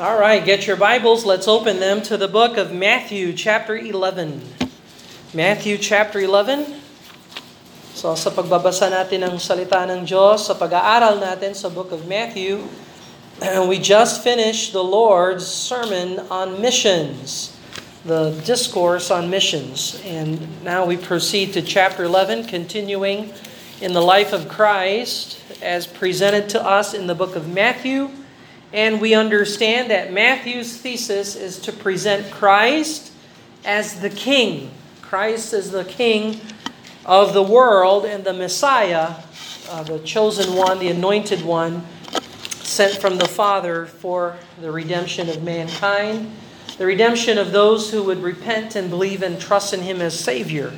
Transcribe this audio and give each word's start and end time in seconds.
All 0.00 0.18
right, 0.18 0.42
get 0.42 0.66
your 0.66 0.80
Bibles. 0.80 1.26
Let's 1.26 1.46
open 1.46 1.78
them 1.78 2.00
to 2.08 2.16
the 2.16 2.26
book 2.26 2.56
of 2.56 2.72
Matthew, 2.72 3.34
chapter 3.34 3.76
11. 3.76 4.40
Matthew, 5.34 5.76
chapter 5.76 6.24
11. 6.24 6.80
So 7.92 8.16
sa 8.16 8.32
pagbabasa 8.32 8.88
natin 8.88 9.28
ng 9.28 9.36
salita 9.36 9.84
ng 9.84 10.08
Diyos, 10.08 10.48
sa 10.48 10.56
pag-aaral 10.56 11.20
natin 11.20 11.52
sa 11.52 11.68
book 11.68 11.92
of 11.92 12.08
Matthew, 12.08 12.64
we 13.68 13.76
just 13.76 14.24
finished 14.24 14.72
the 14.72 14.80
Lord's 14.80 15.44
sermon 15.44 16.24
on 16.32 16.64
missions, 16.64 17.52
the 18.08 18.32
discourse 18.48 19.12
on 19.12 19.28
missions. 19.28 20.00
And 20.08 20.64
now 20.64 20.88
we 20.88 20.96
proceed 20.96 21.52
to 21.52 21.60
chapter 21.60 22.08
11, 22.08 22.48
continuing 22.48 23.36
in 23.84 23.92
the 23.92 24.00
life 24.00 24.32
of 24.32 24.48
Christ 24.48 25.36
as 25.60 25.84
presented 25.84 26.48
to 26.56 26.58
us 26.64 26.96
in 26.96 27.04
the 27.04 27.12
book 27.12 27.36
of 27.36 27.52
Matthew. 27.52 28.08
And 28.72 29.00
we 29.00 29.14
understand 29.14 29.90
that 29.90 30.12
Matthew's 30.12 30.76
thesis 30.76 31.34
is 31.34 31.58
to 31.60 31.72
present 31.72 32.30
Christ 32.30 33.12
as 33.64 34.00
the 34.00 34.10
King. 34.10 34.70
Christ 35.02 35.52
as 35.52 35.72
the 35.72 35.84
King 35.84 36.40
of 37.04 37.34
the 37.34 37.42
world 37.42 38.04
and 38.04 38.22
the 38.22 38.32
Messiah, 38.32 39.14
uh, 39.68 39.82
the 39.82 39.98
chosen 40.00 40.54
one, 40.54 40.78
the 40.78 40.88
anointed 40.88 41.42
one, 41.42 41.84
sent 42.62 43.00
from 43.00 43.18
the 43.18 43.26
Father 43.26 43.86
for 43.86 44.36
the 44.60 44.70
redemption 44.70 45.28
of 45.28 45.42
mankind, 45.42 46.30
the 46.78 46.86
redemption 46.86 47.38
of 47.38 47.50
those 47.50 47.90
who 47.90 48.04
would 48.04 48.22
repent 48.22 48.76
and 48.76 48.88
believe 48.88 49.22
and 49.22 49.40
trust 49.40 49.74
in 49.74 49.80
Him 49.80 50.00
as 50.00 50.18
Savior. 50.18 50.72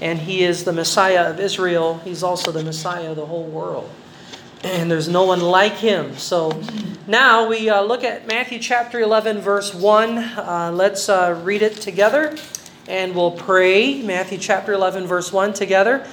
And 0.00 0.18
He 0.18 0.42
is 0.42 0.64
the 0.64 0.72
Messiah 0.72 1.30
of 1.30 1.38
Israel, 1.38 2.00
He's 2.04 2.24
also 2.24 2.50
the 2.50 2.64
Messiah 2.64 3.10
of 3.10 3.16
the 3.16 3.26
whole 3.26 3.44
world 3.44 3.88
and 4.66 4.90
there's 4.90 5.08
no 5.08 5.24
one 5.24 5.40
like 5.40 5.74
him. 5.74 6.16
So 6.16 6.60
now 7.06 7.48
we 7.48 7.70
uh, 7.70 7.82
look 7.82 8.04
at 8.04 8.26
Matthew 8.26 8.58
chapter 8.58 9.00
11, 9.00 9.40
verse 9.40 9.74
1. 9.74 10.18
Uh, 10.18 10.70
let's 10.74 11.08
uh, 11.08 11.40
read 11.44 11.62
it 11.62 11.76
together 11.76 12.36
and 12.88 13.14
we'll 13.14 13.32
pray. 13.32 14.02
Matthew 14.02 14.38
chapter 14.38 14.72
11, 14.72 15.06
verse 15.06 15.32
1 15.32 15.52
together. 15.52 16.06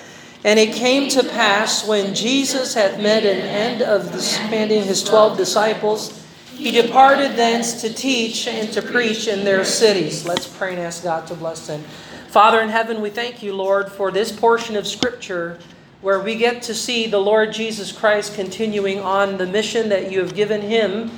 And 0.44 0.60
it 0.60 0.74
came 0.74 1.10
to 1.10 1.24
pass 1.24 1.88
when 1.88 2.14
Jesus 2.14 2.74
had 2.74 3.02
met 3.02 3.26
an 3.26 3.40
end 3.40 3.82
of 3.82 4.12
commanding 4.44 4.84
his 4.84 5.02
twelve 5.02 5.38
disciples, 5.38 6.22
he 6.54 6.72
departed 6.72 7.38
thence 7.38 7.82
to 7.82 7.94
teach 7.94 8.48
and 8.48 8.72
to 8.74 8.82
preach 8.82 9.28
in 9.28 9.46
their 9.46 9.64
cities. 9.64 10.26
Let's 10.26 10.46
pray 10.46 10.74
and 10.74 10.82
ask 10.82 11.04
God 11.04 11.28
to 11.28 11.36
bless 11.36 11.68
them. 11.68 11.82
Father 12.28 12.60
in 12.60 12.70
heaven, 12.70 13.00
we 13.00 13.10
thank 13.10 13.42
you, 13.42 13.56
Lord, 13.56 13.90
for 13.90 14.12
this 14.12 14.32
portion 14.32 14.76
of 14.76 14.86
Scripture 14.86 15.60
where 16.04 16.20
we 16.20 16.36
get 16.36 16.62
to 16.62 16.76
see 16.76 17.08
the 17.08 17.18
Lord 17.18 17.54
Jesus 17.54 17.94
Christ 17.94 18.36
continuing 18.36 19.00
on 19.00 19.38
the 19.38 19.46
mission 19.46 19.88
that 19.88 20.12
you 20.12 20.20
have 20.20 20.36
given 20.36 20.60
him 20.60 21.10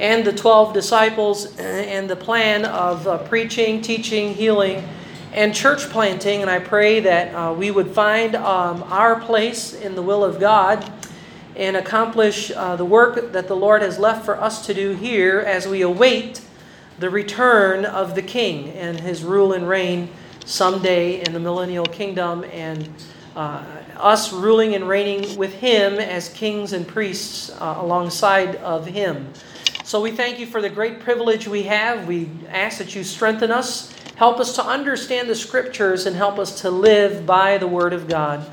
and 0.00 0.24
the 0.24 0.32
12 0.32 0.74
disciples 0.74 1.56
and 1.58 2.10
the 2.10 2.16
plan 2.16 2.64
of 2.64 3.06
uh, 3.06 3.18
preaching, 3.18 3.80
teaching, 3.80 4.34
healing, 4.34 4.82
and 5.32 5.54
church 5.54 5.88
planting. 5.90 6.42
And 6.42 6.50
I 6.50 6.58
pray 6.58 6.98
that 6.98 7.32
uh, 7.32 7.54
we 7.54 7.70
would 7.70 7.92
find 7.92 8.34
um, 8.34 8.82
our 8.88 9.20
place 9.20 9.74
in 9.74 9.94
the 9.94 10.02
will 10.02 10.24
of 10.24 10.40
God 10.40 10.92
and 11.54 11.76
accomplish 11.76 12.50
uh, 12.50 12.74
the 12.74 12.84
work 12.84 13.30
that 13.30 13.46
the 13.46 13.56
Lord 13.56 13.80
has 13.82 14.00
left 14.00 14.24
for 14.24 14.36
us 14.40 14.66
to 14.66 14.74
do 14.74 14.96
here 14.96 15.38
as 15.38 15.68
we 15.68 15.82
await 15.82 16.40
the 16.98 17.10
return 17.10 17.84
of 17.84 18.16
the 18.16 18.22
King 18.22 18.70
and 18.70 18.98
his 18.98 19.22
rule 19.22 19.52
and 19.52 19.68
reign 19.68 20.08
someday 20.44 21.20
in 21.24 21.32
the 21.32 21.38
millennial 21.38 21.86
kingdom 21.86 22.42
and 22.50 22.88
uh, 23.36 23.64
us 23.96 24.32
ruling 24.32 24.74
and 24.74 24.88
reigning 24.88 25.36
with 25.36 25.54
Him 25.54 25.94
as 25.94 26.28
kings 26.30 26.72
and 26.72 26.86
priests 26.86 27.50
uh, 27.50 27.76
alongside 27.78 28.56
of 28.56 28.86
Him. 28.86 29.32
So 29.84 30.00
we 30.00 30.10
thank 30.10 30.38
you 30.38 30.46
for 30.46 30.62
the 30.62 30.70
great 30.70 31.00
privilege 31.00 31.48
we 31.48 31.64
have. 31.64 32.06
We 32.06 32.28
ask 32.48 32.78
that 32.78 32.94
you 32.94 33.02
strengthen 33.04 33.50
us, 33.50 33.92
help 34.16 34.38
us 34.38 34.54
to 34.56 34.64
understand 34.64 35.28
the 35.28 35.34
Scriptures, 35.34 36.06
and 36.06 36.14
help 36.14 36.38
us 36.38 36.60
to 36.62 36.70
live 36.70 37.26
by 37.26 37.58
the 37.58 37.66
Word 37.66 37.92
of 37.92 38.08
God. 38.08 38.50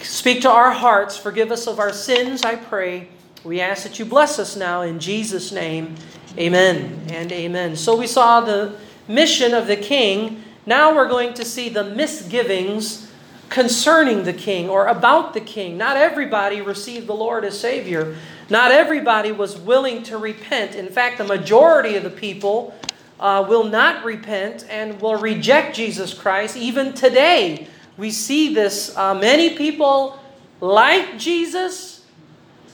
Speak 0.00 0.42
to 0.42 0.50
our 0.50 0.70
hearts, 0.70 1.16
forgive 1.16 1.50
us 1.50 1.66
of 1.66 1.78
our 1.78 1.92
sins, 1.92 2.42
I 2.42 2.56
pray. 2.56 3.08
We 3.44 3.60
ask 3.60 3.84
that 3.84 3.98
you 3.98 4.04
bless 4.04 4.38
us 4.38 4.56
now 4.56 4.82
in 4.82 4.98
Jesus' 4.98 5.50
name. 5.50 5.96
Amen 6.38 7.02
and 7.08 7.32
amen. 7.32 7.74
So 7.76 7.96
we 7.96 8.06
saw 8.06 8.40
the 8.40 8.76
mission 9.08 9.54
of 9.54 9.66
the 9.66 9.76
king. 9.76 10.42
Now 10.66 10.94
we're 10.94 11.08
going 11.08 11.34
to 11.34 11.44
see 11.44 11.68
the 11.68 11.84
misgivings 11.84 13.09
concerning 13.50 14.22
the 14.22 14.32
king 14.32 14.68
or 14.68 14.86
about 14.86 15.34
the 15.34 15.40
king. 15.40 15.76
Not 15.76 15.96
everybody 15.96 16.62
received 16.62 17.06
the 17.06 17.14
Lord 17.14 17.44
as 17.44 17.58
Savior. 17.58 18.16
Not 18.48 18.72
everybody 18.72 19.32
was 19.32 19.58
willing 19.58 20.04
to 20.04 20.16
repent. 20.16 20.74
In 20.74 20.88
fact, 20.88 21.18
the 21.18 21.24
majority 21.24 21.96
of 21.96 22.04
the 22.04 22.10
people 22.10 22.74
uh, 23.18 23.44
will 23.46 23.64
not 23.64 24.04
repent 24.04 24.64
and 24.70 25.00
will 25.00 25.16
reject 25.16 25.76
Jesus 25.76 26.14
Christ. 26.14 26.56
Even 26.56 26.94
today, 26.94 27.66
we 27.98 28.10
see 28.10 28.54
this. 28.54 28.96
Uh, 28.96 29.14
many 29.14 29.56
people 29.56 30.18
like 30.60 31.18
Jesus, 31.18 32.04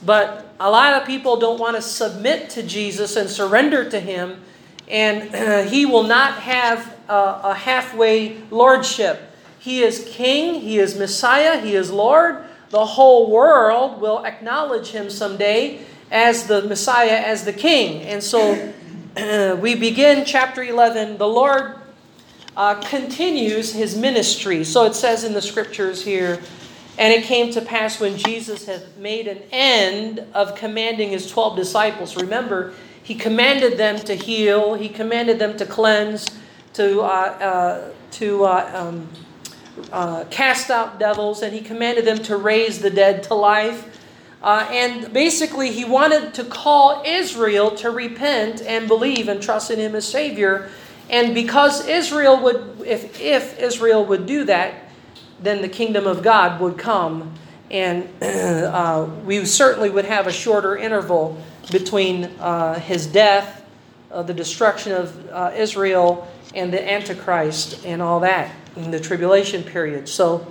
but 0.05 0.53
a 0.59 0.69
lot 0.69 0.93
of 0.93 1.07
people 1.07 1.37
don't 1.37 1.59
want 1.59 1.75
to 1.75 1.81
submit 1.81 2.49
to 2.51 2.63
Jesus 2.63 3.15
and 3.15 3.29
surrender 3.29 3.89
to 3.89 3.99
Him, 3.99 4.41
and 4.87 5.35
uh, 5.35 5.63
He 5.69 5.85
will 5.85 6.03
not 6.03 6.39
have 6.39 6.95
a, 7.09 7.41
a 7.43 7.53
halfway 7.53 8.37
lordship. 8.51 9.21
He 9.59 9.81
is 9.81 10.07
King, 10.09 10.61
He 10.61 10.79
is 10.79 10.97
Messiah, 10.97 11.59
He 11.59 11.75
is 11.75 11.91
Lord. 11.91 12.43
The 12.69 12.85
whole 12.85 13.31
world 13.31 14.01
will 14.01 14.25
acknowledge 14.25 14.89
Him 14.89 15.09
someday 15.09 15.81
as 16.11 16.47
the 16.47 16.63
Messiah, 16.63 17.17
as 17.17 17.45
the 17.45 17.53
King. 17.53 18.03
And 18.03 18.23
so 18.23 18.73
we 19.61 19.75
begin 19.75 20.25
chapter 20.25 20.63
11. 20.63 21.17
The 21.17 21.27
Lord 21.27 21.75
uh, 22.55 22.75
continues 22.81 23.73
His 23.73 23.97
ministry. 23.97 24.63
So 24.63 24.85
it 24.85 24.95
says 24.95 25.23
in 25.23 25.33
the 25.33 25.41
scriptures 25.41 26.03
here, 26.03 26.41
and 26.97 27.13
it 27.13 27.25
came 27.25 27.51
to 27.51 27.61
pass 27.61 27.99
when 27.99 28.17
Jesus 28.17 28.65
had 28.65 28.97
made 28.97 29.27
an 29.27 29.43
end 29.51 30.19
of 30.33 30.55
commanding 30.55 31.11
his 31.11 31.29
12 31.29 31.55
disciples. 31.55 32.15
Remember, 32.15 32.73
he 33.03 33.13
commanded 33.13 33.77
them 33.77 33.99
to 33.99 34.15
heal, 34.15 34.73
he 34.73 34.89
commanded 34.89 35.37
them 35.37 35.55
to 35.57 35.65
cleanse, 35.65 36.27
to, 36.73 37.01
uh, 37.01 37.05
uh, 37.05 37.91
to 38.11 38.45
uh, 38.45 38.71
um, 38.73 39.07
uh, 39.91 40.25
cast 40.29 40.69
out 40.69 40.99
devils, 40.99 41.41
and 41.41 41.53
he 41.53 41.61
commanded 41.61 42.05
them 42.05 42.19
to 42.19 42.37
raise 42.37 42.79
the 42.79 42.89
dead 42.89 43.23
to 43.23 43.33
life. 43.33 43.93
Uh, 44.41 44.67
and 44.71 45.11
basically, 45.13 45.71
he 45.71 45.83
wanted 45.83 46.33
to 46.35 46.43
call 46.43 47.03
Israel 47.05 47.71
to 47.71 47.89
repent 47.89 48.61
and 48.61 48.87
believe 48.87 49.27
and 49.27 49.41
trust 49.41 49.71
in 49.71 49.79
him 49.79 49.95
as 49.95 50.07
Savior. 50.07 50.69
And 51.09 51.33
because 51.33 51.87
Israel 51.87 52.41
would, 52.43 52.81
if, 52.85 53.19
if 53.19 53.59
Israel 53.59 54.05
would 54.05 54.25
do 54.25 54.43
that, 54.45 54.75
then 55.39 55.61
the 55.61 55.69
kingdom 55.69 56.05
of 56.05 56.21
God 56.23 56.59
would 56.59 56.77
come. 56.77 57.33
And 57.71 58.07
uh, 58.21 59.07
we 59.25 59.45
certainly 59.45 59.89
would 59.89 60.05
have 60.05 60.27
a 60.27 60.31
shorter 60.31 60.77
interval 60.77 61.41
between 61.71 62.25
uh, 62.39 62.79
his 62.79 63.07
death, 63.07 63.65
uh, 64.11 64.23
the 64.23 64.33
destruction 64.33 64.93
of 64.93 65.29
uh, 65.29 65.51
Israel, 65.55 66.27
and 66.55 66.71
the 66.71 66.91
Antichrist, 66.91 67.85
and 67.85 68.01
all 68.01 68.19
that 68.21 68.51
in 68.75 68.91
the 68.91 68.99
tribulation 68.99 69.63
period. 69.63 70.07
So, 70.07 70.47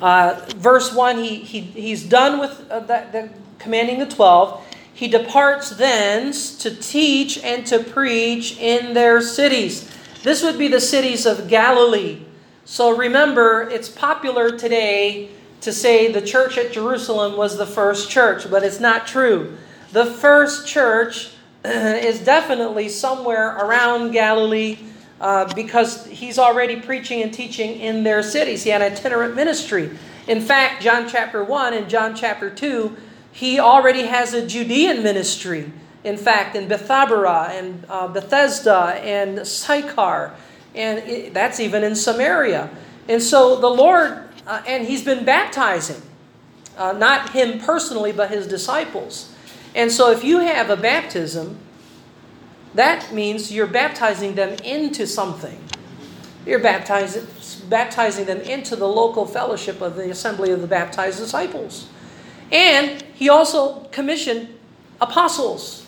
uh, 0.00 0.40
verse 0.56 0.94
1, 0.94 1.18
he, 1.18 1.36
he, 1.36 1.60
he's 1.60 2.04
done 2.04 2.38
with 2.40 2.70
uh, 2.70 2.80
that, 2.80 3.12
the, 3.12 3.30
commanding 3.58 3.98
the 3.98 4.06
12. 4.06 4.64
He 4.94 5.08
departs 5.08 5.70
thence 5.70 6.56
to 6.58 6.74
teach 6.74 7.38
and 7.38 7.66
to 7.66 7.82
preach 7.82 8.58
in 8.58 8.94
their 8.94 9.20
cities. 9.20 9.90
This 10.22 10.42
would 10.42 10.58
be 10.58 10.68
the 10.68 10.80
cities 10.80 11.26
of 11.26 11.48
Galilee. 11.48 12.22
So 12.64 12.96
remember, 12.96 13.68
it's 13.70 13.88
popular 13.88 14.56
today 14.56 15.30
to 15.62 15.72
say 15.72 16.12
the 16.12 16.22
church 16.22 16.58
at 16.58 16.72
Jerusalem 16.72 17.36
was 17.36 17.56
the 17.56 17.66
first 17.66 18.10
church, 18.10 18.50
but 18.50 18.62
it's 18.62 18.80
not 18.80 19.06
true. 19.06 19.56
The 19.92 20.06
first 20.06 20.66
church 20.66 21.32
is 21.64 22.20
definitely 22.20 22.88
somewhere 22.88 23.56
around 23.56 24.10
Galilee 24.10 24.78
uh, 25.20 25.52
because 25.54 26.04
he's 26.06 26.38
already 26.38 26.80
preaching 26.80 27.22
and 27.22 27.32
teaching 27.32 27.78
in 27.78 28.02
their 28.02 28.22
cities. 28.22 28.64
He 28.64 28.70
had 28.70 28.82
itinerant 28.82 29.36
ministry. 29.36 29.90
In 30.26 30.40
fact, 30.40 30.82
John 30.82 31.08
chapter 31.08 31.44
1 31.44 31.74
and 31.74 31.88
John 31.88 32.14
chapter 32.14 32.50
2, 32.50 32.96
he 33.30 33.60
already 33.60 34.02
has 34.02 34.34
a 34.34 34.46
Judean 34.46 35.02
ministry. 35.02 35.72
In 36.04 36.16
fact, 36.16 36.56
in 36.56 36.68
Bethabara 36.68 37.50
and 37.50 37.84
uh, 37.88 38.08
Bethesda 38.08 39.00
and 39.00 39.46
Sychar, 39.46 40.34
and 40.74 40.98
it, 41.00 41.34
that's 41.34 41.60
even 41.60 41.84
in 41.84 41.94
Samaria. 41.94 42.70
And 43.08 43.22
so 43.22 43.60
the 43.60 43.68
Lord, 43.68 44.28
uh, 44.46 44.62
and 44.66 44.86
he's 44.86 45.04
been 45.04 45.24
baptizing, 45.24 46.02
uh, 46.76 46.92
not 46.92 47.30
him 47.30 47.60
personally, 47.60 48.10
but 48.10 48.30
his 48.30 48.46
disciples. 48.46 49.31
And 49.74 49.90
so 49.90 50.10
if 50.10 50.22
you 50.22 50.40
have 50.40 50.70
a 50.70 50.76
baptism, 50.76 51.58
that 52.74 53.12
means 53.12 53.52
you're 53.52 53.66
baptizing 53.66 54.34
them 54.34 54.56
into 54.64 55.06
something. 55.06 55.62
You're 56.46 56.58
baptizing, 56.58 57.26
baptizing 57.68 58.24
them 58.24 58.40
into 58.40 58.76
the 58.76 58.88
local 58.88 59.26
fellowship 59.26 59.80
of 59.80 59.96
the 59.96 60.10
assembly 60.10 60.50
of 60.50 60.60
the 60.60 60.66
baptized 60.66 61.18
disciples. 61.18 61.86
And 62.50 63.02
he 63.14 63.28
also 63.28 63.84
commissioned 63.92 64.48
apostles. 65.00 65.86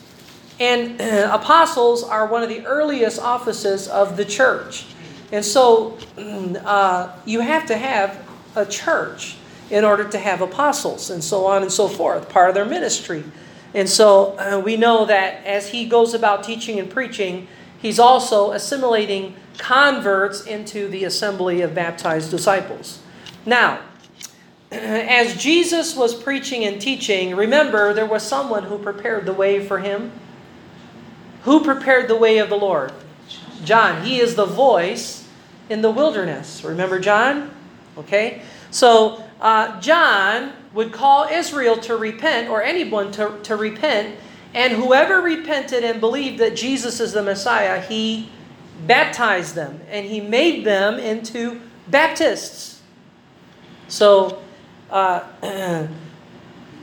And 0.59 0.99
apostles 1.01 2.03
are 2.03 2.27
one 2.27 2.43
of 2.43 2.49
the 2.49 2.65
earliest 2.65 3.19
offices 3.19 3.87
of 3.87 4.17
the 4.17 4.25
church. 4.25 4.85
And 5.31 5.43
so 5.43 5.97
uh, 6.17 7.13
you 7.25 7.41
have 7.41 7.65
to 7.67 7.77
have 7.77 8.25
a 8.55 8.65
church 8.65 9.35
in 9.69 9.83
order 9.83 10.07
to 10.07 10.17
have 10.17 10.41
apostles 10.41 11.09
and 11.09 11.23
so 11.23 11.45
on 11.45 11.63
and 11.63 11.71
so 11.71 11.87
forth, 11.87 12.29
part 12.29 12.49
of 12.49 12.55
their 12.55 12.65
ministry. 12.65 13.23
And 13.75 13.89
so 13.89 14.37
uh, 14.39 14.59
we 14.63 14.77
know 14.77 15.05
that 15.05 15.45
as 15.45 15.69
he 15.69 15.85
goes 15.85 16.13
about 16.13 16.45
teaching 16.45 16.79
and 16.79 16.89
preaching, 16.89 17.49
he's 17.81 17.99
also 17.99 18.53
assimilating 18.53 19.35
converts 19.57 20.45
into 20.45 20.87
the 20.87 21.03
assembly 21.03 21.59
of 21.59 21.75
baptized 21.75 22.31
disciples. 22.31 23.01
Now, 23.45 23.81
as 24.71 25.35
Jesus 25.35 25.93
was 25.93 26.15
preaching 26.15 26.63
and 26.63 26.81
teaching, 26.81 27.35
remember 27.35 27.93
there 27.93 28.05
was 28.05 28.23
someone 28.23 28.63
who 28.63 28.79
prepared 28.79 29.25
the 29.25 29.33
way 29.33 29.65
for 29.65 29.79
him. 29.79 30.13
Who 31.43 31.63
prepared 31.63 32.07
the 32.07 32.15
way 32.15 32.37
of 32.37 32.49
the 32.49 32.57
Lord? 32.57 32.93
John. 33.65 34.03
He 34.03 34.19
is 34.19 34.35
the 34.35 34.45
voice 34.45 35.27
in 35.69 35.81
the 35.81 35.91
wilderness. 35.91 36.63
Remember 36.63 36.97
John? 36.97 37.51
Okay? 37.97 38.41
So, 38.71 39.21
uh, 39.41 39.79
John 39.81 40.53
would 40.75 40.91
call 40.91 41.23
Israel 41.23 41.77
to 41.77 41.95
repent, 41.95 42.49
or 42.49 42.61
anyone 42.61 43.11
to, 43.13 43.39
to 43.43 43.55
repent, 43.55 44.19
and 44.53 44.73
whoever 44.73 45.21
repented 45.21 45.83
and 45.83 45.99
believed 45.99 46.37
that 46.39 46.55
Jesus 46.55 46.99
is 46.99 47.13
the 47.13 47.23
Messiah, 47.23 47.81
he 47.81 48.29
baptized 48.85 49.55
them, 49.55 49.79
and 49.89 50.05
he 50.05 50.19
made 50.19 50.65
them 50.65 50.99
into 50.99 51.61
Baptists. 51.87 52.81
So, 53.87 54.41
uh, 54.89 55.23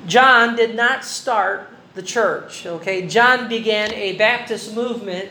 John 0.07 0.57
did 0.57 0.75
not 0.75 1.05
start 1.05 1.69
the 1.95 2.03
church. 2.03 2.65
Okay, 2.65 3.07
John 3.07 3.49
began 3.49 3.93
a 3.93 4.17
Baptist 4.17 4.75
movement, 4.75 5.29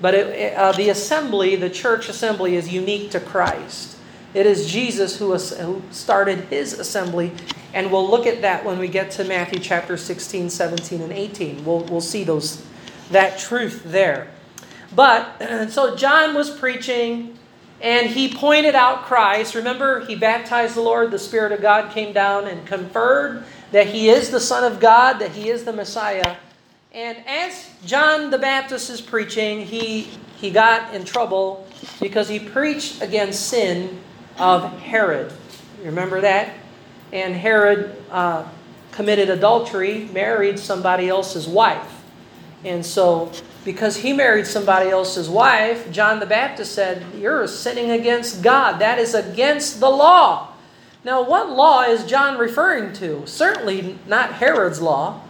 but 0.00 0.14
it, 0.14 0.54
uh, 0.54 0.72
the 0.72 0.88
assembly, 0.88 1.56
the 1.56 1.70
church 1.70 2.08
assembly, 2.08 2.56
is 2.56 2.72
unique 2.72 3.10
to 3.10 3.20
Christ. 3.20 3.97
It 4.38 4.46
is 4.46 4.70
Jesus 4.70 5.18
who, 5.18 5.34
who 5.36 5.82
started 5.90 6.44
his 6.44 6.78
assembly, 6.78 7.32
and 7.74 7.90
we'll 7.90 8.08
look 8.08 8.24
at 8.24 8.42
that 8.42 8.64
when 8.64 8.78
we 8.78 8.86
get 8.86 9.10
to 9.12 9.24
Matthew 9.24 9.58
chapter 9.58 9.96
16, 9.96 10.48
17, 10.48 11.02
and 11.02 11.12
18. 11.12 11.64
We'll, 11.64 11.80
we'll 11.80 12.00
see 12.00 12.22
those 12.22 12.64
that 13.10 13.40
truth 13.40 13.82
there. 13.84 14.28
But 14.94 15.68
so 15.70 15.96
John 15.96 16.36
was 16.36 16.50
preaching 16.50 17.36
and 17.80 18.06
he 18.06 18.32
pointed 18.32 18.76
out 18.76 19.06
Christ. 19.06 19.56
Remember, 19.56 20.06
he 20.06 20.14
baptized 20.14 20.76
the 20.76 20.82
Lord, 20.82 21.10
the 21.10 21.18
Spirit 21.18 21.50
of 21.50 21.60
God 21.60 21.90
came 21.90 22.12
down 22.12 22.46
and 22.46 22.64
conferred 22.64 23.42
that 23.72 23.88
he 23.88 24.08
is 24.08 24.30
the 24.30 24.38
Son 24.38 24.62
of 24.62 24.78
God, 24.78 25.14
that 25.14 25.32
he 25.32 25.48
is 25.48 25.64
the 25.64 25.72
Messiah. 25.72 26.36
And 26.92 27.18
as 27.26 27.72
John 27.84 28.30
the 28.30 28.38
Baptist 28.38 28.88
is 28.88 29.00
preaching, 29.00 29.66
he, 29.66 30.02
he 30.36 30.52
got 30.52 30.94
in 30.94 31.04
trouble 31.04 31.66
because 32.00 32.28
he 32.28 32.38
preached 32.38 33.02
against 33.02 33.48
sin 33.48 34.00
of 34.38 34.78
Herod. 34.80 35.32
Remember 35.82 36.20
that? 36.20 36.54
And 37.12 37.34
Herod 37.34 37.96
uh, 38.10 38.46
committed 38.92 39.30
adultery, 39.30 40.08
married 40.12 40.58
somebody 40.58 41.08
else's 41.08 41.46
wife. 41.46 42.02
And 42.64 42.84
so 42.84 43.32
because 43.64 43.98
he 43.98 44.12
married 44.12 44.46
somebody 44.46 44.88
else's 44.88 45.28
wife, 45.28 45.90
John 45.92 46.20
the 46.20 46.26
Baptist 46.26 46.72
said, 46.74 47.04
You're 47.14 47.46
sinning 47.46 47.90
against 47.90 48.42
God. 48.42 48.78
That 48.78 48.98
is 48.98 49.14
against 49.14 49.80
the 49.80 49.90
law. 49.90 50.54
Now, 51.04 51.22
what 51.22 51.50
law 51.50 51.82
is 51.82 52.04
John 52.04 52.38
referring 52.38 52.92
to? 52.94 53.26
Certainly 53.26 53.98
not 54.06 54.34
Herod's 54.34 54.80
law. 54.80 55.20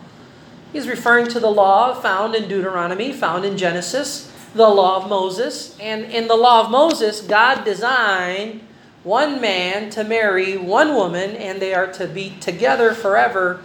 He's 0.72 0.88
referring 0.88 1.28
to 1.28 1.40
the 1.40 1.50
law 1.50 1.94
found 1.94 2.34
in 2.34 2.48
Deuteronomy, 2.48 3.12
found 3.12 3.44
in 3.44 3.56
Genesis, 3.56 4.32
the 4.54 4.68
law 4.68 5.02
of 5.02 5.08
Moses. 5.08 5.76
And 5.80 6.04
in 6.04 6.28
the 6.28 6.36
law 6.36 6.64
of 6.64 6.70
Moses, 6.70 7.20
God 7.20 7.64
designed 7.64 8.60
one 9.08 9.40
man 9.40 9.88
to 9.88 10.04
marry 10.04 10.58
one 10.58 10.94
woman, 10.94 11.34
and 11.36 11.60
they 11.60 11.72
are 11.72 11.90
to 11.94 12.06
be 12.06 12.36
together 12.40 12.92
forever 12.92 13.62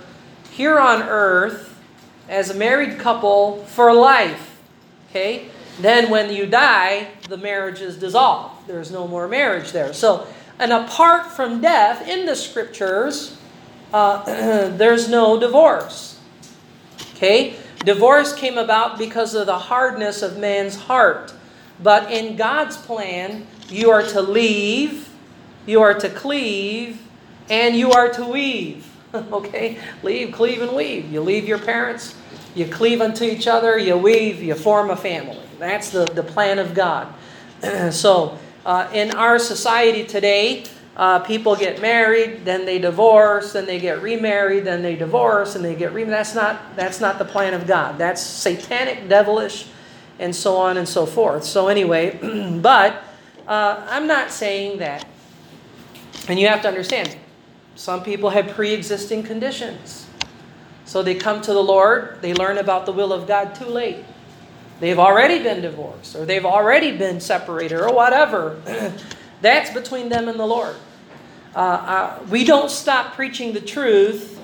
here 0.51 0.79
on 0.79 1.01
earth 1.03 1.77
as 2.29 2.49
a 2.49 2.53
married 2.53 2.97
couple 2.97 3.63
for 3.65 3.93
life. 3.93 4.57
Okay? 5.09 5.49
Then 5.81 6.09
when 6.09 6.33
you 6.33 6.45
die, 6.45 7.09
the 7.27 7.35
marriage 7.37 7.81
is 7.81 7.97
dissolved. 7.97 8.67
There's 8.67 8.89
no 8.89 9.05
more 9.05 9.27
marriage 9.27 9.73
there. 9.73 9.93
So, 9.93 10.25
and 10.59 10.71
apart 10.71 11.27
from 11.27 11.59
death, 11.59 12.07
in 12.07 12.25
the 12.25 12.35
scriptures, 12.37 13.37
uh, 13.91 14.23
there's 14.69 15.09
no 15.09 15.37
divorce. 15.37 16.21
Okay? 17.15 17.57
Divorce 17.79 18.33
came 18.33 18.57
about 18.57 18.97
because 18.97 19.35
of 19.35 19.47
the 19.47 19.59
hardness 19.59 20.21
of 20.21 20.37
man's 20.37 20.75
heart. 20.75 21.33
But 21.81 22.11
in 22.11 22.37
God's 22.37 22.77
plan, 22.77 23.45
you 23.67 23.89
are 23.89 24.03
to 24.03 24.21
leave, 24.21 25.09
you 25.65 25.81
are 25.81 25.93
to 25.93 26.09
cleave, 26.09 27.01
and 27.49 27.75
you 27.75 27.91
are 27.91 28.09
to 28.09 28.25
weave. 28.25 28.89
okay? 29.13 29.77
Leave, 30.01 30.33
cleave, 30.33 30.61
and 30.61 30.75
weave. 30.75 31.11
You 31.11 31.21
leave 31.21 31.47
your 31.47 31.59
parents, 31.59 32.15
you 32.55 32.67
cleave 32.67 33.01
unto 33.01 33.23
each 33.23 33.47
other, 33.47 33.77
you 33.77 33.97
weave, 33.97 34.41
you 34.41 34.55
form 34.55 34.89
a 34.89 34.95
family. 34.95 35.39
That's 35.59 35.89
the, 35.89 36.05
the 36.05 36.23
plan 36.23 36.59
of 36.59 36.73
God. 36.73 37.13
so, 37.91 38.37
uh, 38.65 38.89
in 38.93 39.11
our 39.11 39.39
society 39.39 40.03
today, 40.03 40.63
uh, 40.95 41.19
people 41.19 41.55
get 41.55 41.81
married, 41.81 42.45
then 42.45 42.65
they 42.65 42.79
divorce, 42.79 43.53
then 43.53 43.65
they 43.65 43.79
get 43.79 44.01
remarried, 44.01 44.63
then 44.63 44.81
they 44.81 44.95
divorce, 44.95 45.55
and 45.55 45.65
they 45.65 45.75
get 45.75 45.91
remarried. 45.91 46.13
That's 46.13 46.35
not, 46.35 46.75
that's 46.75 47.01
not 47.01 47.17
the 47.17 47.25
plan 47.25 47.53
of 47.53 47.65
God. 47.65 47.97
That's 47.97 48.21
satanic, 48.21 49.09
devilish, 49.09 49.67
and 50.19 50.35
so 50.35 50.55
on 50.55 50.77
and 50.77 50.87
so 50.87 51.05
forth. 51.05 51.43
So, 51.43 51.67
anyway, 51.67 52.19
but 52.61 53.03
uh, 53.47 53.85
I'm 53.89 54.07
not 54.07 54.31
saying 54.31 54.79
that. 54.79 55.05
And 56.27 56.39
you 56.39 56.47
have 56.47 56.61
to 56.61 56.67
understand, 56.67 57.15
some 57.75 58.03
people 58.03 58.29
have 58.29 58.49
pre 58.49 58.73
existing 58.73 59.23
conditions. 59.23 60.07
So 60.85 61.01
they 61.01 61.15
come 61.15 61.41
to 61.41 61.53
the 61.53 61.63
Lord, 61.63 62.19
they 62.21 62.33
learn 62.33 62.57
about 62.57 62.85
the 62.85 62.91
will 62.91 63.13
of 63.13 63.27
God 63.27 63.55
too 63.55 63.65
late. 63.65 64.03
They've 64.79 64.99
already 64.99 65.41
been 65.41 65.61
divorced, 65.61 66.15
or 66.15 66.25
they've 66.25 66.45
already 66.45 66.97
been 66.97 67.19
separated, 67.19 67.79
or 67.79 67.93
whatever. 67.93 68.61
That's 69.41 69.73
between 69.73 70.09
them 70.09 70.27
and 70.27 70.39
the 70.39 70.45
Lord. 70.45 70.75
Uh, 71.55 71.59
uh, 71.59 72.25
we 72.29 72.43
don't 72.43 72.69
stop 72.69 73.13
preaching 73.13 73.53
the 73.53 73.61
truth 73.61 74.39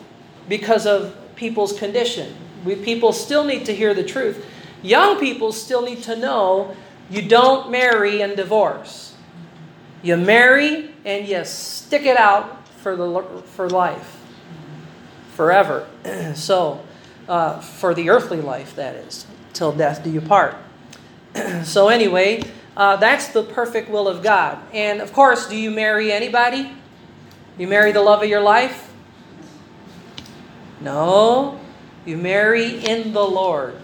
because 0.48 0.86
of 0.86 1.16
people's 1.36 1.78
condition. 1.78 2.36
We, 2.64 2.76
people 2.76 3.14
still 3.14 3.44
need 3.44 3.66
to 3.66 3.76
hear 3.76 3.94
the 3.94 4.04
truth. 4.04 4.46
Young 4.82 5.20
people 5.20 5.52
still 5.52 5.82
need 5.82 6.04
to 6.04 6.16
know 6.16 6.76
you 7.10 7.28
don't 7.28 7.72
marry 7.72 8.22
and 8.22 8.38
divorce. 8.38 9.09
You 10.02 10.18
marry 10.18 10.92
and 11.06 11.28
you 11.28 11.44
stick 11.46 12.04
it 12.04 12.18
out 12.18 12.68
for, 12.68 12.96
the, 12.96 13.44
for 13.46 13.70
life 13.70 14.18
forever. 15.40 15.88
so, 16.36 16.84
uh, 17.28 17.60
for 17.60 17.94
the 17.94 18.10
earthly 18.10 18.42
life, 18.42 18.76
that 18.76 18.96
is, 18.96 19.26
till 19.54 19.72
death 19.72 20.04
do 20.04 20.10
you 20.10 20.20
part. 20.20 20.56
so, 21.64 21.90
anyway, 21.90 22.44
uh, 22.76 22.96
that's 22.98 23.30
the 23.30 23.44
perfect 23.44 23.90
will 23.90 24.08
of 24.08 24.24
God. 24.24 24.60
And 24.74 25.02
of 25.02 25.14
course, 25.14 25.48
do 25.48 25.56
you 25.56 25.72
marry 25.72 26.12
anybody? 26.12 26.72
You 27.58 27.68
marry 27.68 27.92
the 27.92 28.02
love 28.02 28.24
of 28.24 28.30
your 28.30 28.42
life? 28.42 28.92
No. 30.82 31.60
You 32.06 32.18
marry 32.18 32.84
in 32.84 33.14
the 33.14 33.24
Lord. 33.24 33.76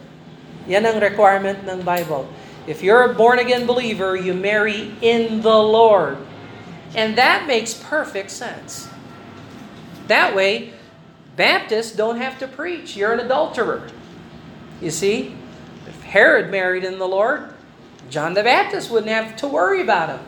Yan 0.67 0.85
ang 0.85 0.99
requirement 0.99 1.67
ng 1.67 1.83
Bible. 1.83 2.27
If 2.67 2.81
you're 2.81 3.11
a 3.11 3.13
born 3.13 3.39
again 3.39 3.67
believer, 3.67 4.15
you 4.15 4.33
marry 4.33 4.93
in 5.01 5.41
the 5.41 5.57
Lord. 5.57 6.17
And 6.95 7.17
that 7.17 7.45
makes 7.45 7.73
perfect 7.73 8.31
sense. 8.31 8.89
That 10.07 10.35
way, 10.35 10.73
Baptists 11.35 11.91
don't 11.91 12.17
have 12.17 12.39
to 12.39 12.47
preach. 12.47 12.95
You're 12.95 13.13
an 13.13 13.19
adulterer. 13.19 13.87
You 14.81 14.89
see, 14.89 15.35
if 15.87 16.01
Herod 16.01 16.49
married 16.49 16.83
in 16.83 16.97
the 16.97 17.07
Lord, 17.07 17.53
John 18.09 18.33
the 18.33 18.43
Baptist 18.43 18.89
wouldn't 18.89 19.11
have 19.11 19.35
to 19.37 19.47
worry 19.47 19.81
about 19.81 20.09
him. 20.09 20.19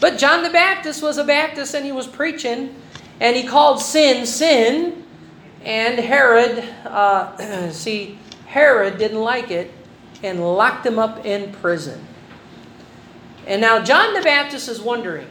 But 0.00 0.18
John 0.18 0.42
the 0.42 0.50
Baptist 0.50 1.02
was 1.02 1.18
a 1.18 1.24
Baptist 1.24 1.74
and 1.74 1.84
he 1.84 1.92
was 1.92 2.06
preaching, 2.06 2.74
and 3.20 3.36
he 3.36 3.44
called 3.44 3.80
sin 3.80 4.26
sin. 4.26 5.04
And 5.64 5.98
Herod, 5.98 6.64
uh, 6.84 7.70
see, 7.70 8.18
Herod 8.46 8.98
didn't 8.98 9.20
like 9.20 9.50
it 9.50 9.72
and 10.22 10.40
locked 10.40 10.86
him 10.86 10.98
up 10.98 11.24
in 11.24 11.52
prison. 11.52 12.06
And 13.46 13.60
now 13.60 13.82
John 13.82 14.14
the 14.14 14.22
Baptist 14.22 14.68
is 14.68 14.80
wondering 14.80 15.26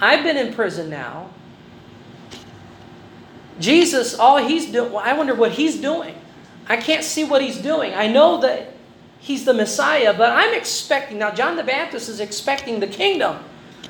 I've 0.00 0.22
been 0.22 0.36
in 0.36 0.52
prison 0.52 0.90
now. 0.90 1.30
Jesus, 3.58 4.14
all 4.14 4.36
he's 4.36 4.70
doing, 4.70 4.94
I 4.96 5.14
wonder 5.14 5.34
what 5.34 5.52
he's 5.52 5.80
doing. 5.80 6.14
I 6.68 6.76
can't 6.76 7.04
see 7.04 7.24
what 7.24 7.40
he's 7.42 7.58
doing. 7.58 7.94
I 7.94 8.06
know 8.06 8.40
that 8.42 8.74
he's 9.18 9.44
the 9.44 9.54
Messiah, 9.54 10.12
but 10.16 10.30
I'm 10.32 10.54
expecting, 10.54 11.18
now 11.18 11.30
John 11.30 11.56
the 11.56 11.62
Baptist 11.62 12.08
is 12.08 12.20
expecting 12.20 12.80
the 12.80 12.86
kingdom 12.86 13.38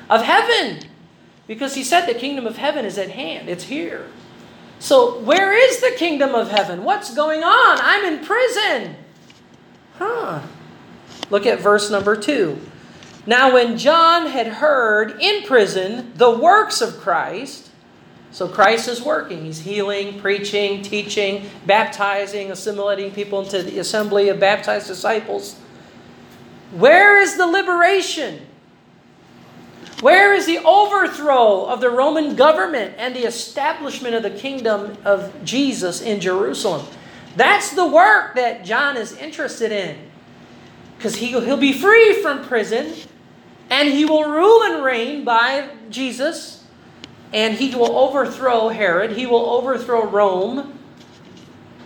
of 0.09 0.21
heaven 0.21 0.79
because 1.47 1.75
he 1.75 1.83
said 1.83 2.05
the 2.05 2.17
kingdom 2.17 2.47
of 2.47 2.57
heaven 2.57 2.85
is 2.85 2.97
at 2.97 3.09
hand, 3.09 3.49
it's 3.49 3.65
here. 3.65 4.07
So, 4.79 5.19
where 5.19 5.53
is 5.53 5.81
the 5.81 5.91
kingdom 5.97 6.35
of 6.35 6.51
heaven? 6.51 6.83
What's 6.83 7.13
going 7.13 7.43
on? 7.43 7.79
I'm 7.81 8.13
in 8.13 8.23
prison. 8.23 8.95
Huh. 9.97 10.41
Look 11.29 11.45
at 11.45 11.59
verse 11.59 11.89
number 11.89 12.15
2. 12.15 12.59
Now, 13.25 13.53
when 13.53 13.77
John 13.77 14.27
had 14.27 14.47
heard 14.47 15.21
in 15.21 15.43
prison 15.43 16.13
the 16.15 16.31
works 16.31 16.81
of 16.81 16.97
Christ, 16.97 17.67
so 18.31 18.47
Christ 18.47 18.87
is 18.87 19.01
working. 19.01 19.45
He's 19.45 19.61
healing, 19.61 20.19
preaching, 20.19 20.81
teaching, 20.81 21.49
baptizing, 21.65 22.51
assimilating 22.51 23.11
people 23.11 23.41
into 23.41 23.63
the 23.63 23.79
assembly 23.79 24.29
of 24.29 24.39
baptized 24.39 24.87
disciples. 24.87 25.59
Where 26.71 27.19
is 27.19 27.37
the 27.37 27.47
liberation? 27.47 28.45
Where 30.01 30.33
is 30.33 30.45
the 30.45 30.59
overthrow 30.59 31.65
of 31.65 31.81
the 31.81 31.89
Roman 31.89 32.35
government 32.35 32.93
and 32.97 33.15
the 33.15 33.25
establishment 33.25 34.13
of 34.13 34.21
the 34.21 34.29
kingdom 34.29 34.97
of 35.03 35.33
Jesus 35.43 36.01
in 36.01 36.19
Jerusalem? 36.19 36.85
That's 37.37 37.69
the 37.69 37.85
work 37.85 38.33
that 38.33 38.65
John 38.65 38.97
is 38.97 39.13
interested 39.13 39.71
in. 39.71 39.95
Because 40.97 41.17
he, 41.17 41.27
he'll 41.27 41.55
be 41.55 41.71
free 41.71 42.19
from 42.21 42.43
prison 42.43 42.95
and 43.69 43.89
he 43.89 44.05
will 44.05 44.23
rule 44.23 44.63
and 44.63 44.83
reign 44.83 45.23
by 45.23 45.69
Jesus 45.91 46.65
and 47.31 47.53
he 47.53 47.75
will 47.75 47.95
overthrow 47.95 48.69
Herod. 48.69 49.11
He 49.11 49.27
will 49.27 49.51
overthrow 49.51 50.07
Rome. 50.07 50.79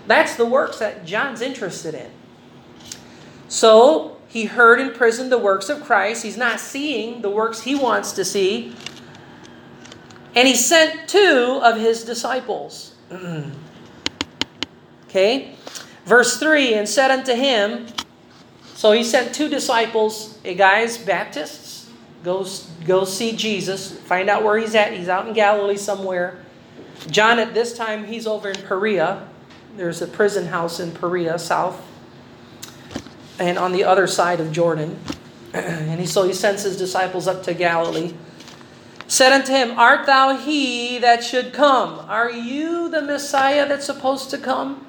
That's 0.08 0.36
the 0.36 0.46
works 0.46 0.80
that 0.80 1.06
John's 1.06 1.42
interested 1.42 1.96
in. 1.96 2.12
So 3.50 4.18
he 4.30 4.46
heard 4.46 4.80
in 4.80 4.92
prison 4.92 5.30
the 5.30 5.38
works 5.38 5.68
of 5.68 5.84
Christ. 5.84 6.24
He's 6.24 6.38
not 6.38 6.62
seeing 6.62 7.22
the 7.22 7.30
works 7.30 7.64
he 7.64 7.76
wants 7.76 8.14
to 8.14 8.24
see. 8.24 8.74
And 10.34 10.48
he 10.48 10.56
sent 10.56 11.10
two 11.10 11.60
of 11.62 11.76
his 11.76 12.06
disciples. 12.06 12.96
okay? 15.12 15.54
Verse 16.06 16.40
3 16.40 16.74
and 16.74 16.90
said 16.90 17.12
unto 17.12 17.34
him, 17.34 17.88
so 18.74 18.94
he 18.94 19.04
sent 19.04 19.36
two 19.36 19.48
disciples, 19.48 20.40
hey 20.44 20.56
guys, 20.56 20.98
Baptists, 20.98 21.92
go, 22.24 22.48
go 22.86 23.06
see 23.06 23.36
Jesus, 23.36 23.92
find 24.00 24.30
out 24.30 24.44
where 24.44 24.58
he's 24.58 24.74
at. 24.74 24.94
He's 24.94 25.10
out 25.10 25.28
in 25.28 25.34
Galilee 25.34 25.78
somewhere. 25.78 26.44
John, 27.08 27.38
at 27.38 27.54
this 27.54 27.78
time, 27.78 28.06
he's 28.06 28.26
over 28.26 28.50
in 28.50 28.56
Perea. 28.56 29.28
There's 29.78 30.02
a 30.02 30.08
prison 30.08 30.48
house 30.48 30.80
in 30.80 30.92
Perea, 30.92 31.38
south, 31.38 31.80
and 33.38 33.58
on 33.58 33.72
the 33.72 33.84
other 33.84 34.08
side 34.08 34.40
of 34.40 34.52
Jordan. 34.52 35.00
And 35.54 36.00
he, 36.00 36.06
so 36.06 36.26
he 36.26 36.34
sends 36.34 36.64
his 36.64 36.78
disciples 36.78 37.28
up 37.28 37.44
to 37.44 37.54
Galilee. 37.54 38.14
Said 39.08 39.34
unto 39.34 39.52
him, 39.52 39.78
Art 39.78 40.06
thou 40.06 40.38
he 40.38 40.98
that 41.00 41.26
should 41.26 41.52
come? 41.52 42.00
Are 42.08 42.32
you 42.32 42.88
the 42.88 43.02
Messiah 43.02 43.68
that's 43.68 43.86
supposed 43.86 44.30
to 44.30 44.38
come? 44.38 44.88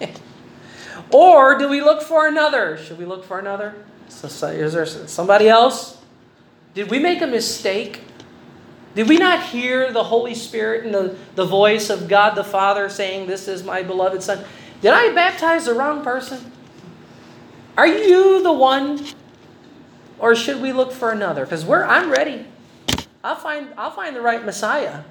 or 1.10 1.58
do 1.58 1.68
we 1.68 1.82
look 1.82 2.02
for 2.02 2.26
another? 2.26 2.76
Should 2.76 2.98
we 2.98 3.04
look 3.04 3.24
for 3.24 3.38
another? 3.38 3.74
Is 4.08 4.72
there 4.72 4.86
somebody 4.86 5.48
else? 5.48 5.98
Did 6.74 6.90
we 6.90 6.98
make 6.98 7.22
a 7.22 7.26
mistake? 7.26 8.00
Did 8.94 9.08
we 9.08 9.18
not 9.18 9.42
hear 9.42 9.92
the 9.92 10.04
Holy 10.04 10.34
Spirit 10.34 10.84
and 10.84 10.94
the, 10.94 11.16
the 11.34 11.44
voice 11.44 11.90
of 11.90 12.08
God 12.08 12.34
the 12.34 12.44
Father 12.44 12.88
saying, 12.88 13.26
This 13.26 13.46
is 13.48 13.62
my 13.62 13.82
beloved 13.82 14.22
Son? 14.22 14.44
Did 14.80 14.92
I 14.92 15.12
baptize 15.14 15.66
the 15.66 15.74
wrong 15.74 16.02
person? 16.02 16.52
Are 17.76 17.86
you 17.86 18.42
the 18.42 18.52
one? 18.52 19.04
Or 20.18 20.34
should 20.34 20.62
we 20.62 20.72
look 20.72 20.92
for 20.92 21.10
another? 21.10 21.44
Because 21.44 21.64
we're 21.64 21.84
I'm 21.84 22.10
ready. 22.10 22.46
I'll 23.22 23.36
find 23.36 23.68
I'll 23.76 23.90
find 23.90 24.16
the 24.16 24.22
right 24.22 24.44
Messiah. 24.44 25.02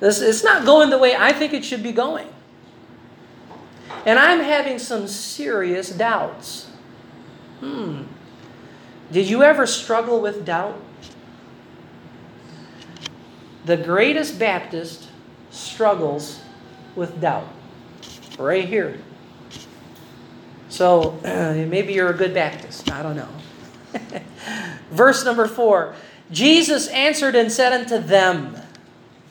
This 0.00 0.20
it's 0.20 0.42
not 0.42 0.64
going 0.64 0.90
the 0.90 0.98
way 0.98 1.14
I 1.14 1.32
think 1.32 1.52
it 1.52 1.64
should 1.64 1.82
be 1.82 1.92
going. 1.92 2.28
And 4.06 4.18
I'm 4.18 4.40
having 4.40 4.78
some 4.78 5.08
serious 5.08 5.90
doubts. 5.90 6.66
Hmm. 7.60 8.02
Did 9.10 9.28
you 9.28 9.42
ever 9.42 9.66
struggle 9.66 10.20
with 10.20 10.44
doubt? 10.44 10.80
The 13.64 13.76
greatest 13.76 14.38
Baptist 14.38 15.08
struggles 15.50 16.40
with 16.94 17.20
doubt. 17.20 17.48
Right 18.38 18.68
here. 18.68 18.98
So 20.68 21.18
uh, 21.24 21.54
maybe 21.68 21.94
you're 21.94 22.10
a 22.10 22.16
good 22.16 22.34
Baptist. 22.34 22.90
I 22.90 23.02
don't 23.02 23.16
know. 23.16 23.28
Verse 24.90 25.24
number 25.24 25.46
four 25.46 25.94
Jesus 26.30 26.88
answered 26.88 27.34
and 27.36 27.50
said 27.50 27.72
unto 27.72 27.98
them, 27.98 28.56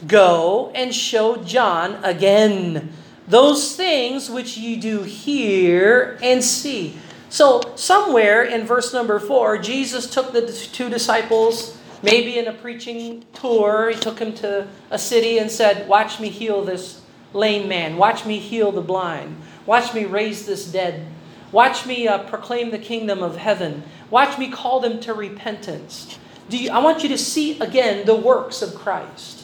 Go 0.08 0.72
and 0.74 0.94
show 0.94 1.38
John 1.44 2.04
again 2.04 2.94
those 3.28 3.76
things 3.76 4.30
which 4.30 4.58
you 4.58 4.78
do 4.78 5.04
hear 5.04 6.18
and 6.22 6.44
see. 6.44 6.98
So, 7.30 7.62
somewhere 7.76 8.44
in 8.44 8.66
verse 8.66 8.94
number 8.94 9.20
four, 9.20 9.58
Jesus 9.58 10.10
took 10.10 10.34
the 10.34 10.52
two 10.52 10.90
disciples, 10.90 11.78
maybe 12.04 12.38
in 12.38 12.48
a 12.48 12.54
preaching 12.54 13.26
tour, 13.34 13.90
he 13.90 14.00
took 14.00 14.18
them 14.18 14.34
to 14.36 14.68
a 14.92 15.00
city 15.00 15.40
and 15.40 15.50
said, 15.50 15.88
Watch 15.88 16.20
me 16.20 16.30
heal 16.30 16.64
this 16.64 17.02
lame 17.34 17.68
man. 17.68 17.98
Watch 17.98 18.26
me 18.26 18.38
heal 18.38 18.72
the 18.72 18.82
blind. 18.82 19.42
Watch 19.66 19.94
me 19.94 20.06
raise 20.06 20.46
this 20.46 20.72
dead. 20.72 21.08
Watch 21.52 21.86
me 21.86 22.08
uh, 22.08 22.20
proclaim 22.24 22.72
the 22.72 22.80
kingdom 22.80 23.24
of 23.24 23.38
heaven. 23.38 23.84
Watch 24.10 24.38
me 24.38 24.50
call 24.50 24.80
them 24.80 25.00
to 25.02 25.14
repentance. 25.14 26.18
You, 26.50 26.72
I 26.72 26.80
want 26.80 27.04
you 27.04 27.10
to 27.10 27.18
see 27.18 27.60
again 27.60 28.06
the 28.06 28.16
works 28.16 28.62
of 28.62 28.76
Christ. 28.76 29.43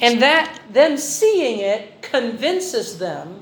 And 0.00 0.20
that 0.22 0.60
them 0.70 0.96
seeing 0.96 1.60
it 1.60 2.02
convinces 2.02 2.98
them 2.98 3.40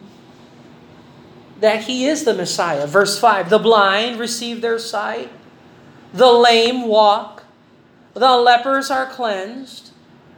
that 1.61 1.85
he 1.85 2.07
is 2.07 2.25
the 2.25 2.35
Messiah. 2.35 2.87
Verse 2.87 3.19
5 3.19 3.49
The 3.49 3.59
blind 3.59 4.19
receive 4.19 4.61
their 4.61 4.79
sight, 4.79 5.31
the 6.13 6.33
lame 6.33 6.87
walk, 6.89 7.45
the 8.15 8.37
lepers 8.37 8.91
are 8.91 9.07
cleansed, 9.07 9.93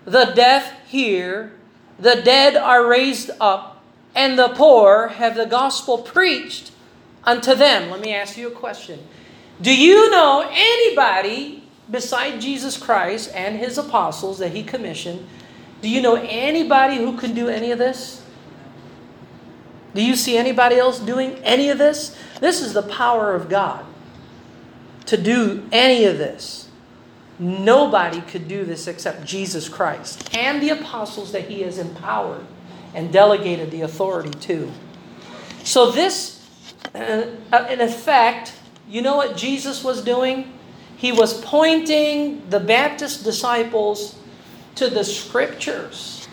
the 0.05 0.27
deaf 0.27 0.87
hear, 0.87 1.53
the 1.99 2.17
dead 2.23 2.57
are 2.57 2.87
raised 2.87 3.31
up, 3.41 3.83
and 4.15 4.39
the 4.39 4.49
poor 4.51 5.09
have 5.09 5.35
the 5.35 5.47
gospel 5.47 5.99
preached 5.99 6.71
unto 7.25 7.55
them. 7.55 7.91
Let 7.91 8.01
me 8.01 8.15
ask 8.15 8.37
you 8.37 8.49
a 8.49 8.53
question. 8.53 9.01
Do 9.61 9.75
you 9.75 10.11
know 10.11 10.49
anybody 10.53 11.65
beside 11.91 12.41
Jesus 12.41 12.77
Christ 12.77 13.31
and 13.35 13.59
his 13.59 13.79
apostles 13.79 14.39
that 14.39 14.53
he 14.53 14.63
commissioned 14.63 15.27
do 15.85 15.91
you 15.91 16.01
know 16.01 16.15
anybody 16.15 16.97
who 16.97 17.15
can 17.19 17.35
do 17.35 17.51
any 17.51 17.71
of 17.71 17.79
this? 17.79 18.25
Do 19.95 20.03
you 20.03 20.17
see 20.17 20.39
anybody 20.39 20.77
else 20.77 20.99
doing 20.99 21.33
any 21.45 21.69
of 21.69 21.77
this? 21.77 22.17
This 22.41 22.63
is 22.63 22.73
the 22.73 22.85
power 22.85 23.35
of 23.35 23.51
God 23.51 23.85
to 25.05 25.19
do 25.19 25.69
any 25.73 26.07
of 26.07 26.17
this. 26.17 26.71
Nobody 27.39 28.23
could 28.23 28.49
do 28.49 28.65
this 28.65 28.87
except 28.87 29.27
Jesus 29.27 29.69
Christ 29.69 30.35
and 30.35 30.63
the 30.63 30.71
apostles 30.71 31.33
that 31.33 31.49
he 31.49 31.61
has 31.61 31.77
empowered 31.77 32.47
and 32.95 33.13
delegated 33.13 33.71
the 33.71 33.83
authority 33.83 34.31
to. 34.31 34.73
So, 35.65 35.91
this, 35.91 36.43
uh, 36.95 37.27
uh 37.53 37.67
in 37.69 37.83
effect, 37.83 38.55
you 38.89 39.03
know 39.03 39.17
what 39.17 39.37
Jesus 39.37 39.85
was 39.85 40.03
doing? 40.03 40.51
He 40.97 41.13
was 41.13 41.45
pointing 41.45 42.49
the 42.49 42.61
Baptist 42.61 43.23
disciples 43.23 44.19
to 44.77 44.89
the 44.89 45.05
scriptures. 45.05 46.27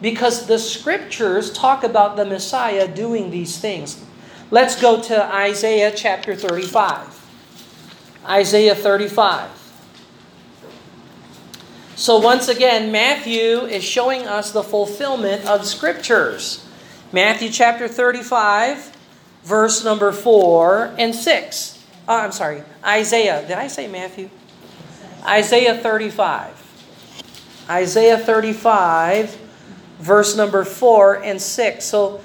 Because 0.00 0.46
the 0.46 0.58
scriptures 0.58 1.52
talk 1.52 1.84
about 1.84 2.16
the 2.16 2.24
Messiah 2.24 2.88
doing 2.88 3.30
these 3.30 3.58
things. 3.58 4.04
Let's 4.50 4.80
go 4.80 5.00
to 5.02 5.24
Isaiah 5.32 5.92
chapter 5.94 6.34
35. 6.34 7.20
Isaiah 8.26 8.74
35. 8.74 9.50
So, 11.94 12.18
once 12.18 12.48
again, 12.48 12.90
Matthew 12.90 13.60
is 13.60 13.84
showing 13.84 14.26
us 14.26 14.50
the 14.50 14.62
fulfillment 14.62 15.46
of 15.46 15.66
scriptures. 15.66 16.66
Matthew 17.12 17.50
chapter 17.50 17.86
35, 17.86 18.96
verse 19.44 19.84
number 19.84 20.10
4 20.10 20.94
and 20.98 21.14
6. 21.14 21.84
Oh, 22.08 22.16
I'm 22.18 22.32
sorry, 22.32 22.62
Isaiah. 22.84 23.46
Did 23.46 23.58
I 23.58 23.68
say 23.68 23.86
Matthew? 23.86 24.30
Isaiah 25.24 25.76
35. 25.76 26.61
Isaiah 27.72 28.18
35, 28.18 29.34
verse 29.98 30.36
number 30.36 30.62
4 30.62 31.22
and 31.22 31.40
6. 31.40 31.82
So 31.82 32.20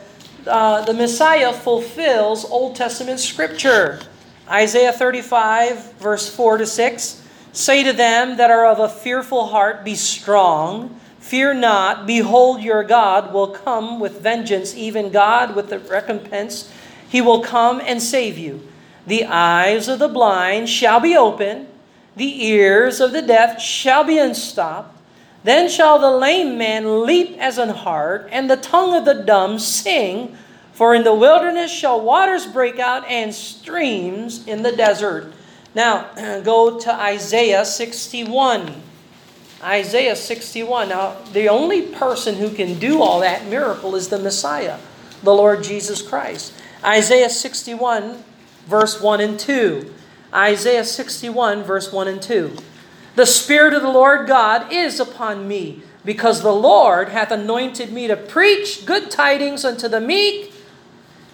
uh, 0.46 0.84
the 0.84 0.94
Messiah 0.94 1.54
fulfills 1.54 2.44
Old 2.44 2.76
Testament 2.76 3.22
scripture. 3.22 4.02
Isaiah 4.50 4.92
35, 4.92 5.94
verse 5.94 6.28
4 6.36 6.58
to 6.58 6.66
6. 6.66 7.24
Say 7.54 7.82
to 7.86 7.94
them 7.94 8.36
that 8.36 8.52
are 8.52 8.66
of 8.66 8.80
a 8.80 8.90
fearful 8.90 9.48
heart, 9.48 9.86
Be 9.86 9.96
strong, 9.96 11.00
fear 11.20 11.54
not, 11.54 12.06
behold, 12.06 12.62
your 12.62 12.84
God 12.84 13.34
will 13.34 13.48
come 13.48 14.02
with 14.02 14.20
vengeance, 14.20 14.76
even 14.76 15.12
God 15.12 15.56
with 15.56 15.70
the 15.70 15.80
recompense. 15.80 16.70
He 17.08 17.22
will 17.22 17.42
come 17.42 17.80
and 17.80 18.02
save 18.02 18.38
you. 18.38 18.68
The 19.06 19.24
eyes 19.24 19.88
of 19.88 20.00
the 20.00 20.10
blind 20.10 20.68
shall 20.68 21.00
be 21.00 21.16
open, 21.16 21.70
the 22.18 22.46
ears 22.48 23.00
of 23.00 23.14
the 23.14 23.22
deaf 23.22 23.62
shall 23.62 24.04
be 24.04 24.18
unstopped. 24.18 24.97
Then 25.44 25.70
shall 25.70 26.00
the 26.00 26.12
lame 26.12 26.58
man 26.58 27.06
leap 27.06 27.38
as 27.38 27.58
an 27.58 27.70
hart, 27.70 28.30
and 28.32 28.50
the 28.50 28.58
tongue 28.58 28.96
of 28.96 29.06
the 29.06 29.14
dumb 29.14 29.60
sing, 29.60 30.36
for 30.74 30.94
in 30.94 31.04
the 31.04 31.14
wilderness 31.14 31.72
shall 31.72 32.02
waters 32.02 32.46
break 32.46 32.80
out 32.80 33.08
and 33.08 33.34
streams 33.34 34.46
in 34.48 34.64
the 34.64 34.76
desert. 34.76 35.34
Now, 35.74 36.42
go 36.44 36.80
to 36.80 36.94
Isaiah 36.94 37.66
61. 37.66 38.82
Isaiah 39.64 40.16
61. 40.16 40.90
Now, 40.90 41.18
the 41.34 41.50
only 41.50 41.82
person 41.84 42.36
who 42.36 42.50
can 42.50 42.78
do 42.80 43.02
all 43.02 43.22
that 43.22 43.48
miracle 43.48 43.96
is 43.96 44.10
the 44.10 44.20
Messiah, 44.20 44.78
the 45.24 45.34
Lord 45.34 45.64
Jesus 45.64 46.02
Christ. 46.02 46.54
Isaiah 46.84 47.30
61, 47.30 48.24
verse 48.68 49.02
1 49.02 49.22
and 49.22 49.40
2. 49.40 49.94
Isaiah 50.34 50.84
61, 50.84 51.64
verse 51.64 51.92
1 51.92 52.08
and 52.08 52.22
2. 52.22 52.56
The 53.18 53.26
Spirit 53.26 53.74
of 53.74 53.82
the 53.82 53.90
Lord 53.90 54.28
God 54.28 54.72
is 54.72 55.00
upon 55.00 55.48
me, 55.48 55.82
because 56.06 56.44
the 56.44 56.54
Lord 56.54 57.10
hath 57.10 57.32
anointed 57.32 57.92
me 57.92 58.06
to 58.06 58.16
preach 58.16 58.86
good 58.86 59.10
tidings 59.10 59.66
unto 59.66 59.88
the 59.88 60.00
meek. 60.00 60.54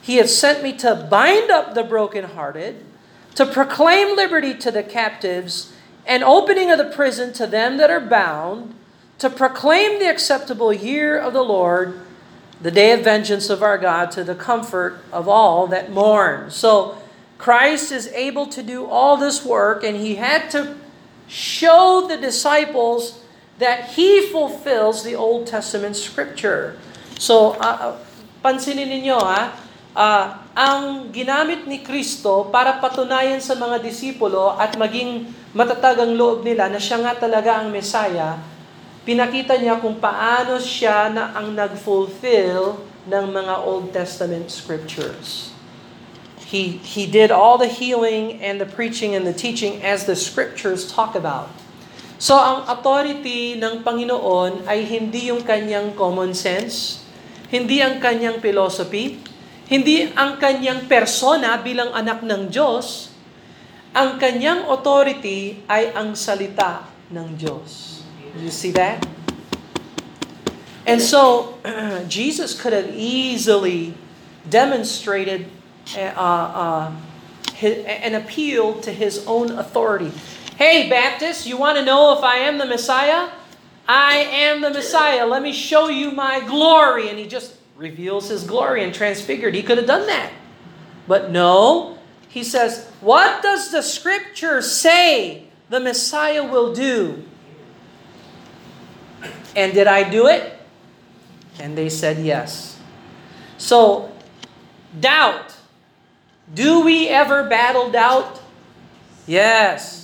He 0.01 0.15
hath 0.15 0.29
sent 0.29 0.63
me 0.63 0.71
to 0.77 0.95
bind 0.95 1.51
up 1.51 1.73
the 1.73 1.83
brokenhearted, 1.83 2.85
to 3.35 3.45
proclaim 3.45 4.15
liberty 4.15 4.53
to 4.53 4.71
the 4.71 4.81
captives, 4.81 5.73
and 6.05 6.23
opening 6.23 6.71
of 6.71 6.77
the 6.77 6.85
prison 6.85 7.33
to 7.33 7.45
them 7.45 7.75
that 7.75 7.91
are 7.91 7.99
bound, 7.99 8.73
to 9.19 9.29
proclaim 9.29 9.99
the 9.99 10.09
acceptable 10.09 10.71
year 10.71 11.19
of 11.19 11.33
the 11.33 11.43
Lord, 11.43 11.99
the 12.61 12.71
day 12.71 12.93
of 12.93 13.01
vengeance 13.01 13.49
of 13.49 13.61
our 13.61 13.77
God, 13.77 14.09
to 14.11 14.23
the 14.23 14.35
comfort 14.35 15.03
of 15.11 15.27
all 15.27 15.67
that 15.67 15.91
mourn. 15.91 16.49
So 16.49 16.97
Christ 17.37 17.91
is 17.91 18.07
able 18.13 18.45
to 18.45 18.63
do 18.63 18.85
all 18.85 19.17
this 19.17 19.43
work, 19.43 19.83
and 19.83 19.97
he 19.97 20.15
had 20.15 20.49
to 20.51 20.77
show 21.33 22.05
the 22.05 22.21
disciples 22.21 23.25
that 23.57 23.97
He 23.97 24.29
fulfills 24.29 25.01
the 25.01 25.17
Old 25.17 25.49
Testament 25.49 25.97
Scripture. 25.97 26.77
So, 27.17 27.57
uh, 27.57 27.97
pansinin 28.45 28.93
ninyo 28.93 29.17
ha, 29.17 29.57
uh, 29.97 30.25
ang 30.53 31.09
ginamit 31.09 31.65
ni 31.65 31.81
Kristo 31.81 32.53
para 32.53 32.77
patunayan 32.77 33.41
sa 33.41 33.57
mga 33.57 33.81
disipulo 33.81 34.53
at 34.53 34.77
maging 34.77 35.25
matatag 35.57 36.05
ang 36.05 36.13
loob 36.13 36.45
nila 36.45 36.69
na 36.69 36.77
siya 36.77 37.01
nga 37.01 37.13
talaga 37.17 37.61
ang 37.61 37.73
Messiah, 37.73 38.37
pinakita 39.01 39.57
niya 39.57 39.81
kung 39.81 39.97
paano 39.97 40.61
siya 40.61 41.09
na 41.09 41.33
ang 41.33 41.53
nag-fulfill 41.53 42.77
ng 43.09 43.25
mga 43.33 43.55
Old 43.65 43.89
Testament 43.89 44.49
Scriptures. 44.53 45.52
He, 46.53 46.77
he 46.85 47.09
did 47.09 47.33
all 47.33 47.57
the 47.57 47.65
healing 47.65 48.37
and 48.37 48.61
the 48.61 48.69
preaching 48.69 49.17
and 49.17 49.25
the 49.25 49.33
teaching 49.33 49.81
as 49.81 50.05
the 50.05 50.13
scriptures 50.13 50.85
talk 50.85 51.17
about. 51.17 51.49
So 52.21 52.37
ang 52.37 52.69
authority 52.69 53.57
ng 53.57 53.81
Panginoon 53.81 54.69
ay 54.69 54.85
hindi 54.85 55.33
yung 55.33 55.41
kanyang 55.41 55.97
common 55.97 56.37
sense, 56.37 57.01
hindi 57.49 57.81
ang 57.81 57.97
kanyang 57.97 58.37
philosophy, 58.37 59.17
hindi 59.65 60.13
ang 60.13 60.37
kanyang 60.37 60.85
persona 60.85 61.57
bilang 61.57 61.89
anak 61.89 62.21
ng 62.21 62.53
Diyos. 62.53 63.09
Ang 63.97 64.21
kanyang 64.21 64.69
authority 64.69 65.65
ay 65.65 65.89
ang 65.97 66.13
salita 66.13 66.85
ng 67.09 67.33
Diyos. 67.33 68.05
You 68.37 68.53
see 68.53 68.69
that? 68.77 69.01
And 70.85 71.01
so, 71.01 71.57
Jesus 72.05 72.53
could 72.53 72.77
have 72.77 72.93
easily 72.93 73.97
demonstrated 74.45 75.49
uh, 75.95 75.99
uh, 75.99 76.91
an 77.61 78.15
appeal 78.15 78.81
to 78.81 78.91
his 78.91 79.25
own 79.27 79.51
authority. 79.51 80.11
Hey, 80.57 80.89
Baptist, 80.89 81.47
you 81.47 81.57
want 81.57 81.77
to 81.77 81.85
know 81.85 82.17
if 82.17 82.23
I 82.23 82.37
am 82.37 82.57
the 82.57 82.65
Messiah? 82.65 83.29
I 83.87 84.17
am 84.17 84.61
the 84.61 84.69
Messiah. 84.69 85.25
Let 85.25 85.41
me 85.41 85.51
show 85.51 85.89
you 85.89 86.11
my 86.11 86.39
glory. 86.41 87.09
And 87.09 87.17
he 87.17 87.27
just 87.27 87.55
reveals 87.75 88.29
his 88.29 88.43
glory 88.43 88.83
and 88.83 88.93
transfigured. 88.93 89.55
He 89.55 89.63
could 89.63 89.77
have 89.77 89.87
done 89.87 90.07
that. 90.07 90.31
But 91.07 91.31
no, 91.31 91.97
he 92.29 92.43
says, 92.43 92.87
What 93.01 93.43
does 93.43 93.71
the 93.71 93.81
scripture 93.81 94.61
say 94.61 95.47
the 95.69 95.79
Messiah 95.79 96.43
will 96.43 96.73
do? 96.73 97.23
And 99.55 99.73
did 99.73 99.87
I 99.87 100.09
do 100.09 100.27
it? 100.27 100.59
And 101.59 101.77
they 101.77 101.89
said 101.89 102.17
yes. 102.17 102.79
So, 103.57 104.11
doubt 104.99 105.52
do 106.51 106.81
we 106.81 107.07
ever 107.07 107.47
battle 107.47 107.91
doubt? 107.91 108.41
Yes. 109.27 110.03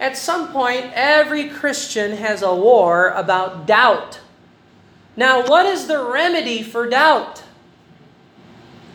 At 0.00 0.16
some 0.16 0.50
point, 0.50 0.90
every 0.94 1.48
Christian 1.48 2.16
has 2.18 2.42
a 2.42 2.54
war 2.54 3.10
about 3.10 3.66
doubt. 3.66 4.20
Now, 5.14 5.46
what 5.46 5.66
is 5.66 5.86
the 5.86 6.02
remedy 6.02 6.62
for 6.62 6.88
doubt? 6.88 7.44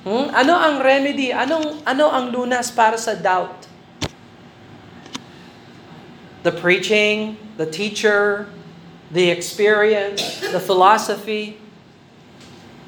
Hmm? 0.03 0.33
Ano 0.35 0.55
ang 0.55 0.83
remedy? 0.83 1.31
Anong, 1.31 1.83
ano 1.87 2.11
ang 2.11 2.31
lunas 2.31 2.71
para 2.71 2.97
sa 2.97 3.15
doubt? 3.15 3.67
The 6.43 6.51
preaching, 6.51 7.37
the 7.55 7.67
teacher, 7.67 8.47
the 9.11 9.29
experience, 9.29 10.43
the 10.43 10.59
philosophy, 10.59 11.59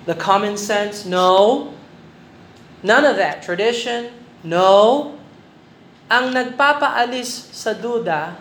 the 0.05 0.15
common 0.15 0.57
sense? 0.57 1.05
No. 1.05 1.71
None 2.83 3.05
of 3.05 3.15
that. 3.17 3.43
Tradition? 3.43 4.11
No. 4.43 5.15
Ang 6.09 6.33
nagpapaalis 6.33 7.51
sa 7.53 7.75
duda 7.75 8.39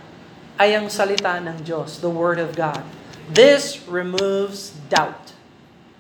ay 0.59 0.75
ang 0.75 0.91
salita 0.91 1.39
ng 1.39 1.63
Diyos, 1.63 2.01
the 2.01 2.11
Word 2.11 2.39
of 2.39 2.55
God. 2.55 2.83
This 3.29 3.85
removes 3.87 4.73
doubt. 4.89 5.37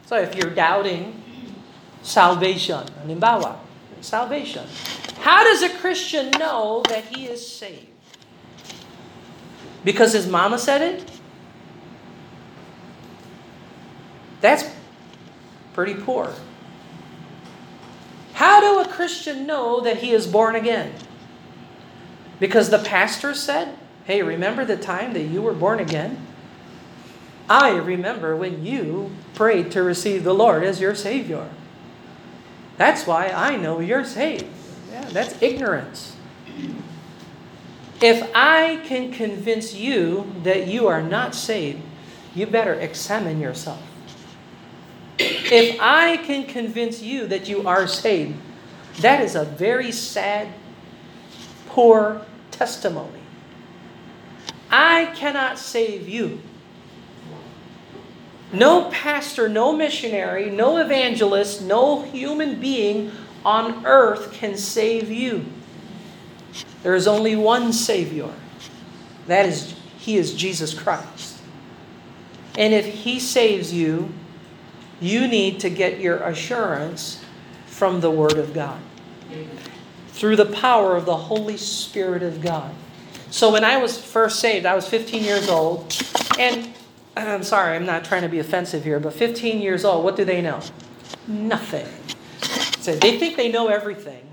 So 0.08 0.16
if 0.16 0.34
you're 0.34 0.54
doubting 0.54 1.20
salvation, 2.00 2.88
halimbawa, 3.04 3.60
salvation. 4.00 4.64
How 5.20 5.44
does 5.44 5.62
a 5.62 5.68
Christian 5.68 6.30
know 6.38 6.82
that 6.88 7.04
he 7.12 7.26
is 7.26 7.44
saved? 7.44 7.92
Because 9.84 10.12
his 10.12 10.26
mama 10.26 10.58
said 10.58 10.80
it? 10.80 11.04
That's 14.40 14.64
pretty 15.74 15.94
poor. 15.94 16.32
How 18.38 18.60
do 18.60 18.78
a 18.78 18.86
Christian 18.94 19.48
know 19.48 19.80
that 19.80 19.96
he 19.96 20.12
is 20.12 20.28
born 20.28 20.54
again? 20.54 20.92
Because 22.38 22.70
the 22.70 22.78
pastor 22.78 23.34
said, 23.34 23.76
Hey, 24.04 24.22
remember 24.22 24.64
the 24.64 24.76
time 24.76 25.12
that 25.14 25.24
you 25.24 25.42
were 25.42 25.52
born 25.52 25.80
again? 25.80 26.24
I 27.50 27.70
remember 27.70 28.36
when 28.36 28.64
you 28.64 29.10
prayed 29.34 29.72
to 29.72 29.82
receive 29.82 30.22
the 30.22 30.34
Lord 30.34 30.62
as 30.62 30.80
your 30.80 30.94
Savior. 30.94 31.50
That's 32.76 33.08
why 33.08 33.26
I 33.26 33.56
know 33.56 33.80
you're 33.80 34.04
saved. 34.04 34.46
Yeah, 34.92 35.08
that's 35.10 35.42
ignorance. 35.42 36.14
If 38.00 38.30
I 38.36 38.80
can 38.84 39.10
convince 39.10 39.74
you 39.74 40.32
that 40.44 40.68
you 40.68 40.86
are 40.86 41.02
not 41.02 41.34
saved, 41.34 41.82
you 42.36 42.46
better 42.46 42.74
examine 42.74 43.40
yourself. 43.40 43.82
If 45.50 45.78
I 45.80 46.18
can 46.18 46.44
convince 46.44 47.02
you 47.02 47.26
that 47.28 47.48
you 47.48 47.66
are 47.66 47.86
saved, 47.86 48.36
that 49.00 49.22
is 49.22 49.34
a 49.34 49.44
very 49.44 49.92
sad, 49.92 50.48
poor 51.68 52.22
testimony. 52.50 53.20
I 54.70 55.12
cannot 55.14 55.58
save 55.58 56.08
you. 56.08 56.40
No 58.52 58.90
pastor, 58.90 59.48
no 59.48 59.72
missionary, 59.72 60.50
no 60.50 60.78
evangelist, 60.78 61.62
no 61.62 62.02
human 62.02 62.60
being 62.60 63.12
on 63.44 63.86
earth 63.86 64.32
can 64.32 64.56
save 64.56 65.10
you. 65.10 65.44
There 66.82 66.94
is 66.94 67.06
only 67.06 67.36
one 67.36 67.72
Savior. 67.72 68.30
That 69.26 69.46
is, 69.46 69.74
He 69.98 70.16
is 70.16 70.34
Jesus 70.34 70.72
Christ. 70.74 71.38
And 72.56 72.72
if 72.72 72.86
He 72.86 73.20
saves 73.20 73.72
you, 73.72 74.12
you 75.00 75.28
need 75.28 75.60
to 75.60 75.70
get 75.70 76.00
your 76.00 76.18
assurance 76.18 77.24
from 77.66 78.00
the 78.00 78.10
Word 78.10 78.38
of 78.38 78.52
God 78.52 78.80
through 80.08 80.36
the 80.36 80.46
power 80.46 80.96
of 80.96 81.04
the 81.04 81.16
Holy 81.16 81.56
Spirit 81.56 82.22
of 82.22 82.40
God. 82.40 82.74
So 83.30 83.52
when 83.52 83.64
I 83.64 83.76
was 83.76 84.02
first 84.02 84.40
saved, 84.40 84.66
I 84.66 84.74
was 84.74 84.88
15 84.88 85.22
years 85.22 85.48
old, 85.48 85.94
and 86.38 86.72
I'm 87.16 87.42
sorry, 87.42 87.76
I'm 87.76 87.86
not 87.86 88.04
trying 88.04 88.22
to 88.22 88.28
be 88.28 88.38
offensive 88.38 88.84
here, 88.84 88.98
but 88.98 89.12
15 89.12 89.60
years 89.60 89.84
old, 89.84 90.04
what 90.04 90.16
do 90.16 90.24
they 90.24 90.40
know? 90.40 90.60
Nothing. 91.26 91.86
So 92.80 92.94
they 92.94 93.18
think 93.18 93.36
they 93.36 93.52
know 93.52 93.68
everything, 93.68 94.26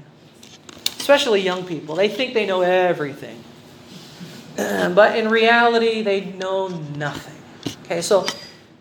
especially 0.97 1.41
young 1.41 1.65
people. 1.65 1.95
They 1.95 2.07
think 2.07 2.33
they 2.33 2.45
know 2.45 2.61
everything. 2.61 3.43
But 4.95 5.17
in 5.17 5.27
reality, 5.27 6.01
they 6.01 6.25
know 6.25 6.69
nothing. 6.69 7.35
Okay, 7.83 8.01
so 8.01 8.25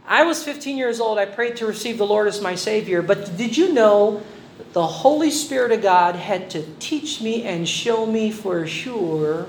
I 0.07 0.25
was 0.25 0.45
15 0.45 0.77
years 0.77 1.01
old. 1.01 1.19
I 1.19 1.27
prayed 1.27 1.57
to 1.57 1.67
receive 1.67 1.99
the 1.99 2.07
Lord 2.07 2.29
as 2.29 2.41
my 2.41 2.55
Savior. 2.55 3.03
But 3.03 3.37
did 3.37 3.57
you 3.57 3.73
know 3.73 4.23
the 4.73 4.87
Holy 4.87 5.31
Spirit 5.31 5.73
of 5.73 5.83
God 5.83 6.17
had 6.17 6.51
to 6.51 6.63
teach 6.79 7.21
me 7.21 7.45
and 7.45 7.69
show 7.69 8.05
me 8.05 8.31
for 8.31 8.67
sure 8.67 9.47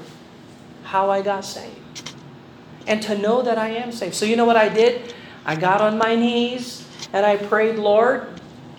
how 0.84 1.10
I 1.10 1.22
got 1.22 1.44
saved? 1.46 1.86
and 2.88 3.02
to 3.04 3.18
know 3.18 3.42
that 3.42 3.58
I 3.58 3.70
am 3.70 3.92
saved. 3.92 4.16
So 4.16 4.26
you 4.26 4.36
know 4.36 4.46
what 4.46 4.58
I 4.58 4.70
did? 4.70 5.14
I 5.46 5.56
got 5.56 5.82
on 5.82 5.98
my 5.98 6.16
knees 6.16 6.88
and 7.14 7.26
I 7.26 7.38
prayed, 7.38 7.78
Lord, 7.78 8.28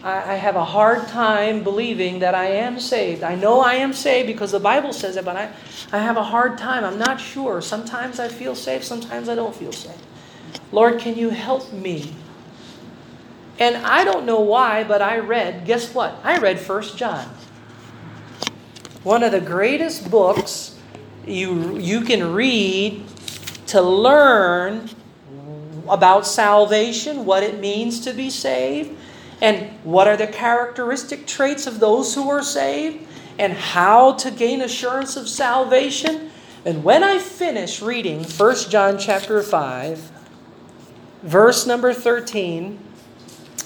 I, 0.02 0.34
have 0.36 0.54
a 0.54 0.64
hard 0.64 1.08
time 1.08 1.64
believing 1.64 2.20
that 2.20 2.34
I 2.34 2.46
am 2.46 2.78
saved. 2.78 3.24
I 3.24 3.34
know 3.34 3.60
I 3.60 3.74
am 3.74 3.92
saved 3.92 4.28
because 4.28 4.52
the 4.52 4.60
Bible 4.60 4.92
says 4.92 5.16
it, 5.16 5.24
but 5.24 5.36
I, 5.36 5.50
I 5.90 5.98
have 5.98 6.16
a 6.16 6.22
hard 6.22 6.58
time. 6.58 6.84
I'm 6.84 6.98
not 6.98 7.20
sure. 7.20 7.60
Sometimes 7.60 8.20
I 8.20 8.28
feel 8.28 8.54
safe, 8.54 8.84
sometimes 8.84 9.28
I 9.28 9.34
don't 9.34 9.54
feel 9.54 9.72
safe. 9.72 10.00
Lord, 10.72 10.98
can 10.98 11.16
you 11.16 11.30
help 11.30 11.72
me? 11.72 12.14
And 13.58 13.76
I 13.76 14.04
don't 14.04 14.26
know 14.26 14.40
why, 14.40 14.84
but 14.84 15.00
I 15.00 15.18
read, 15.18 15.64
guess 15.64 15.94
what? 15.94 16.18
I 16.22 16.38
read 16.38 16.58
First 16.58 16.98
John. 16.98 17.28
One 19.02 19.22
of 19.22 19.32
the 19.32 19.40
greatest 19.40 20.10
books 20.10 20.78
you, 21.26 21.78
you 21.78 22.02
can 22.02 22.32
read 22.32 23.04
to 23.68 23.80
learn 23.80 24.90
about 25.88 26.26
salvation, 26.26 27.24
what 27.24 27.42
it 27.42 27.60
means 27.60 28.00
to 28.00 28.12
be 28.12 28.30
saved, 28.30 28.96
and 29.40 29.70
what 29.84 30.08
are 30.08 30.16
the 30.16 30.26
characteristic 30.26 31.26
traits 31.26 31.66
of 31.66 31.80
those 31.80 32.14
who 32.14 32.28
are 32.28 32.42
saved, 32.42 33.06
and 33.38 33.52
how 33.52 34.12
to 34.14 34.30
gain 34.30 34.62
assurance 34.62 35.16
of 35.16 35.28
salvation. 35.28 36.30
And 36.64 36.82
when 36.82 37.04
I 37.04 37.18
finish 37.18 37.80
reading 37.80 38.24
1 38.24 38.56
John 38.70 38.98
chapter 38.98 39.42
5, 39.42 40.12
verse 41.22 41.66
number 41.66 41.92
13, 41.92 42.78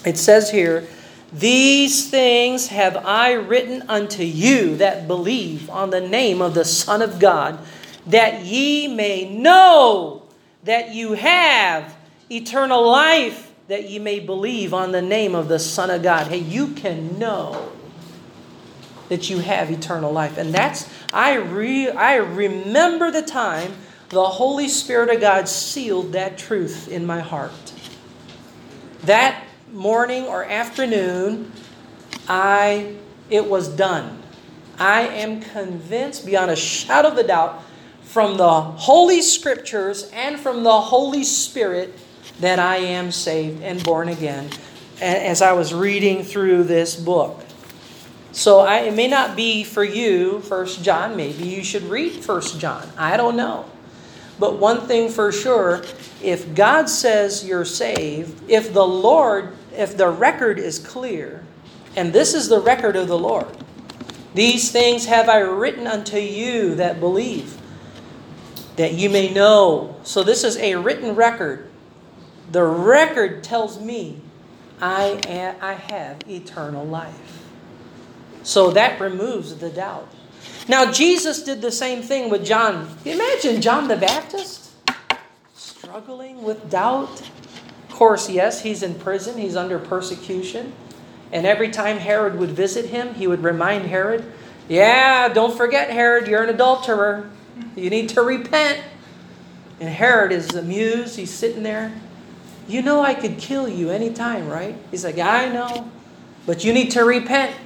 it 0.04 0.16
says 0.16 0.50
here, 0.50 0.86
These 1.32 2.10
things 2.10 2.68
have 2.68 2.96
I 2.96 3.32
written 3.32 3.82
unto 3.88 4.22
you 4.22 4.76
that 4.76 5.06
believe 5.06 5.68
on 5.70 5.90
the 5.90 6.00
name 6.00 6.40
of 6.40 6.54
the 6.54 6.64
Son 6.64 7.02
of 7.02 7.18
God, 7.18 7.58
that 8.06 8.44
ye 8.44 8.88
may 8.88 9.28
know 9.28 10.22
that 10.64 10.94
you 10.94 11.14
have 11.14 11.96
eternal 12.30 12.88
life, 12.88 13.52
that 13.68 13.88
ye 13.88 13.98
may 13.98 14.20
believe 14.20 14.74
on 14.74 14.92
the 14.92 15.02
name 15.02 15.34
of 15.34 15.48
the 15.48 15.58
Son 15.58 15.90
of 15.90 16.02
God. 16.02 16.26
Hey, 16.28 16.38
you 16.38 16.68
can 16.68 17.18
know 17.18 17.72
that 19.08 19.28
you 19.28 19.38
have 19.38 19.70
eternal 19.70 20.12
life. 20.12 20.38
And 20.38 20.54
that's, 20.54 20.88
I, 21.12 21.34
re, 21.34 21.90
I 21.90 22.16
remember 22.16 23.10
the 23.10 23.22
time 23.22 23.74
the 24.10 24.26
Holy 24.26 24.68
Spirit 24.68 25.08
of 25.08 25.20
God 25.20 25.48
sealed 25.48 26.12
that 26.12 26.36
truth 26.36 26.88
in 26.88 27.06
my 27.06 27.20
heart. 27.20 27.72
That 29.04 29.44
morning 29.72 30.24
or 30.24 30.44
afternoon, 30.44 31.52
I 32.28 32.96
it 33.30 33.46
was 33.46 33.68
done. 33.68 34.20
I 34.78 35.02
am 35.02 35.40
convinced 35.40 36.26
beyond 36.26 36.50
a 36.50 36.56
shadow 36.56 37.08
of 37.08 37.18
a 37.18 37.22
doubt 37.22 37.62
from 38.02 38.36
the 38.36 38.60
Holy 38.60 39.22
Scriptures 39.22 40.10
and 40.12 40.38
from 40.40 40.64
the 40.64 40.80
Holy 40.80 41.22
Spirit 41.22 41.96
that 42.40 42.58
I 42.58 42.78
am 42.78 43.12
saved 43.12 43.62
and 43.62 43.82
born 43.84 44.08
again 44.08 44.50
as 45.00 45.40
I 45.40 45.52
was 45.52 45.72
reading 45.72 46.24
through 46.24 46.64
this 46.64 46.96
book. 46.96 47.44
So 48.32 48.60
I, 48.60 48.80
it 48.80 48.94
may 48.94 49.06
not 49.06 49.36
be 49.36 49.62
for 49.62 49.84
you, 49.84 50.40
First 50.40 50.82
John. 50.82 51.16
Maybe 51.16 51.44
you 51.44 51.62
should 51.62 51.84
read 51.84 52.12
First 52.12 52.58
John. 52.58 52.88
I 52.98 53.16
don't 53.16 53.36
know. 53.36 53.66
But 54.40 54.58
one 54.58 54.80
thing 54.88 55.10
for 55.10 55.30
sure, 55.30 55.82
if 56.22 56.54
God 56.54 56.88
says 56.88 57.46
you're 57.46 57.64
saved, 57.64 58.50
if 58.50 58.72
the 58.72 58.86
Lord, 58.86 59.56
if 59.72 59.96
the 59.96 60.08
record 60.08 60.58
is 60.58 60.78
clear, 60.78 61.44
and 61.94 62.12
this 62.12 62.34
is 62.34 62.48
the 62.48 62.60
record 62.60 62.96
of 62.96 63.06
the 63.06 63.18
Lord, 63.18 63.46
these 64.34 64.72
things 64.72 65.06
have 65.06 65.28
I 65.28 65.38
written 65.40 65.86
unto 65.86 66.16
you 66.16 66.74
that 66.76 66.98
believe, 66.98 67.56
that 68.76 68.94
you 68.94 69.10
may 69.10 69.32
know. 69.32 69.96
So 70.02 70.22
this 70.22 70.42
is 70.42 70.56
a 70.56 70.74
written 70.76 71.14
record 71.14 71.70
the 72.50 72.64
record 72.64 73.44
tells 73.44 73.80
me 73.80 74.20
I, 74.80 75.20
I 75.60 75.74
have 75.74 76.18
eternal 76.28 76.84
life. 76.84 77.44
So 78.42 78.70
that 78.72 79.00
removes 79.00 79.56
the 79.56 79.70
doubt. 79.70 80.08
Now, 80.68 80.90
Jesus 80.90 81.42
did 81.42 81.62
the 81.62 81.72
same 81.72 82.02
thing 82.02 82.30
with 82.30 82.44
John. 82.44 82.96
Imagine 83.04 83.60
John 83.60 83.88
the 83.88 83.96
Baptist 83.96 84.72
struggling 85.54 86.42
with 86.42 86.70
doubt. 86.70 87.20
Of 87.88 87.90
course, 87.90 88.30
yes, 88.30 88.62
he's 88.62 88.82
in 88.82 88.94
prison, 88.94 89.38
he's 89.38 89.56
under 89.56 89.78
persecution. 89.78 90.72
And 91.32 91.46
every 91.46 91.70
time 91.70 91.98
Herod 91.98 92.38
would 92.38 92.50
visit 92.50 92.86
him, 92.86 93.14
he 93.14 93.26
would 93.26 93.42
remind 93.42 93.86
Herod, 93.86 94.24
Yeah, 94.68 95.28
don't 95.28 95.56
forget, 95.56 95.90
Herod, 95.90 96.28
you're 96.28 96.42
an 96.42 96.50
adulterer. 96.50 97.30
You 97.76 97.90
need 97.90 98.10
to 98.10 98.22
repent. 98.22 98.82
And 99.80 99.88
Herod 99.88 100.32
is 100.32 100.54
amused. 100.54 101.16
He's 101.16 101.30
sitting 101.30 101.62
there. 101.62 101.92
You 102.68 102.82
know 102.82 103.00
I 103.02 103.14
could 103.14 103.38
kill 103.38 103.68
you 103.68 103.90
anytime, 103.90 104.48
right? 104.48 104.76
He's 104.90 105.04
like, 105.04 105.18
I 105.18 105.48
know. 105.48 105.90
But 106.46 106.64
you 106.64 106.72
need 106.72 106.92
to 106.92 107.04
repent 107.04 107.56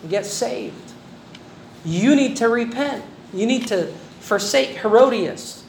and 0.00 0.10
get 0.10 0.24
saved. 0.24 0.81
You 1.84 2.14
need 2.14 2.36
to 2.36 2.48
repent. 2.48 3.04
You 3.32 3.46
need 3.46 3.66
to 3.68 3.92
forsake 4.20 4.78
Herodias 4.78 5.64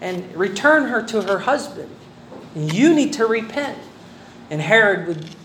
and 0.00 0.34
return 0.34 0.88
her 0.88 1.02
to 1.02 1.22
her 1.22 1.40
husband. 1.40 1.90
You 2.56 2.94
need 2.94 3.12
to 3.14 3.26
repent. 3.26 3.78
And 4.50 4.60
Herod 4.60 5.06
would 5.06 5.36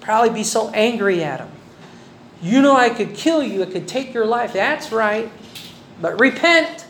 probably 0.00 0.30
be 0.30 0.44
so 0.44 0.70
angry 0.70 1.22
at 1.22 1.40
him. 1.40 1.50
You 2.40 2.62
know 2.62 2.76
I 2.76 2.90
could 2.90 3.14
kill 3.14 3.42
you, 3.42 3.62
I 3.62 3.66
could 3.66 3.88
take 3.88 4.14
your 4.14 4.26
life. 4.26 4.52
That's 4.52 4.92
right. 4.92 5.30
But 6.00 6.20
repent. 6.20 6.86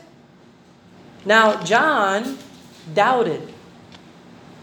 Now, 1.25 1.62
John 1.62 2.39
doubted. 2.95 3.53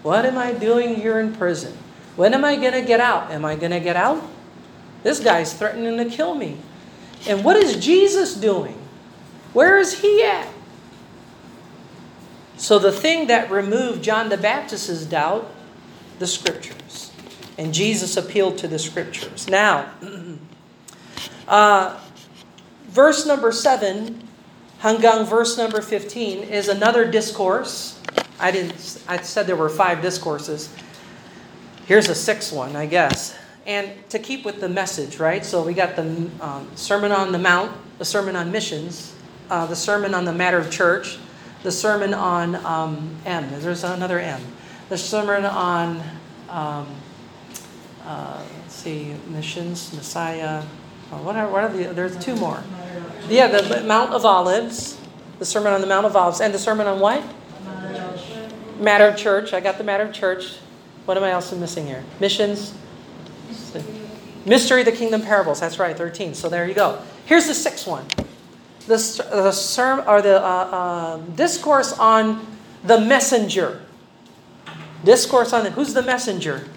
What 0.03 0.25
am 0.25 0.37
I 0.37 0.53
doing 0.53 0.95
here 0.95 1.19
in 1.19 1.33
prison? 1.33 1.77
When 2.15 2.33
am 2.33 2.45
I 2.45 2.57
going 2.57 2.73
to 2.73 2.81
get 2.81 2.99
out? 2.99 3.31
Am 3.31 3.43
I 3.43 3.55
going 3.55 3.71
to 3.71 3.79
get 3.79 3.95
out? 3.95 4.21
This 5.01 5.19
guy's 5.19 5.53
threatening 5.53 5.97
to 5.97 6.15
kill 6.15 6.35
me. 6.35 6.57
And 7.27 7.43
what 7.43 7.57
is 7.57 7.83
Jesus 7.83 8.35
doing? 8.35 8.79
Where 9.53 9.77
is 9.77 10.01
he 10.01 10.23
at? 10.23 10.47
So 12.57 12.79
the 12.79 12.91
thing 12.91 13.27
that 13.27 13.51
removed 13.51 14.03
John 14.03 14.29
the 14.29 14.37
Baptist's 14.37 15.05
doubt, 15.05 15.49
the 16.19 16.27
scriptures. 16.27 17.11
And 17.57 17.73
Jesus 17.73 18.17
appealed 18.17 18.57
to 18.59 18.67
the 18.67 18.79
scriptures. 18.79 19.47
Now, 19.47 19.91
uh, 21.47 21.99
verse 22.87 23.25
number 23.25 23.51
7 23.51 24.27
hanggang 24.81 25.25
verse 25.25 25.57
number 25.57 25.81
15 25.81 26.43
is 26.43 26.67
another 26.67 27.09
discourse 27.09 28.01
I 28.39 28.51
didn't. 28.51 29.01
I 29.07 29.21
said 29.21 29.47
there 29.47 29.55
were 29.55 29.69
five 29.69 30.01
discourses. 30.01 30.73
Here's 31.85 32.09
a 32.09 32.15
sixth 32.15 32.51
one, 32.51 32.75
I 32.75 32.85
guess. 32.85 33.37
And 33.65 33.91
to 34.09 34.19
keep 34.19 34.43
with 34.43 34.59
the 34.59 34.67
message, 34.67 35.19
right? 35.19 35.45
So 35.45 35.63
we 35.63 35.73
got 35.73 35.95
the 35.95 36.29
um, 36.41 36.69
Sermon 36.75 37.11
on 37.11 37.31
the 37.31 37.39
Mount, 37.39 37.71
the 37.97 38.05
Sermon 38.05 38.35
on 38.35 38.51
Missions, 38.51 39.15
uh, 39.49 39.65
the 39.65 39.75
Sermon 39.75 40.13
on 40.13 40.25
the 40.25 40.33
Matter 40.33 40.57
of 40.57 40.69
Church, 40.69 41.17
the 41.63 41.71
Sermon 41.71 42.13
on 42.13 42.55
um, 42.65 43.15
M. 43.25 43.49
There's 43.61 43.85
another 43.85 44.19
M. 44.19 44.41
The 44.89 44.97
Sermon 44.97 45.45
on, 45.45 46.03
um, 46.49 46.87
uh, 48.05 48.43
let's 48.59 48.75
see, 48.75 49.15
missions, 49.29 49.93
Messiah. 49.93 50.61
Oh, 51.11 51.21
what 51.23 51.37
are, 51.37 51.49
what 51.49 51.63
are 51.63 51.69
the? 51.69 51.93
There's 51.93 52.17
two 52.17 52.35
more. 52.35 52.61
Yeah, 53.29 53.47
the 53.47 53.81
Mount 53.85 54.11
of 54.13 54.25
Olives, 54.25 54.99
the 55.39 55.45
Sermon 55.45 55.71
on 55.71 55.79
the 55.79 55.87
Mount 55.87 56.05
of 56.05 56.15
Olives, 56.17 56.41
and 56.41 56.53
the 56.53 56.59
Sermon 56.59 56.85
on 56.85 56.99
what? 56.99 57.23
Matter 58.77 59.07
of 59.07 59.15
church. 59.15 59.53
I 59.53 59.61
got 59.61 59.77
the 59.77 59.83
matter 59.85 60.03
of 60.03 60.11
church. 60.11 60.57
What 61.05 61.15
am 61.15 61.23
I 61.23 61.31
also 61.31 61.55
missing 61.55 61.85
here? 61.85 62.03
Missions. 62.19 62.73
Mystery 64.45 64.81
of 64.81 64.85
the 64.85 64.91
Kingdom 64.91 65.21
Parables. 65.21 65.59
That's 65.59 65.79
right, 65.79 65.97
13. 65.97 66.33
So 66.33 66.49
there 66.49 66.67
you 66.67 66.73
go. 66.73 67.01
Here's 67.25 67.47
the 67.47 67.53
sixth 67.53 67.87
one. 67.87 68.05
The, 68.87 68.97
the 69.31 69.51
sermon 69.51 70.05
or 70.07 70.21
the 70.21 70.43
uh, 70.43 70.45
uh, 70.45 71.17
discourse 71.35 71.97
on 71.97 72.45
the 72.83 72.99
messenger. 72.99 73.81
Discourse 75.05 75.53
on 75.53 75.63
the, 75.63 75.71
who's 75.71 75.93
the 75.93 76.01
messenger? 76.01 76.67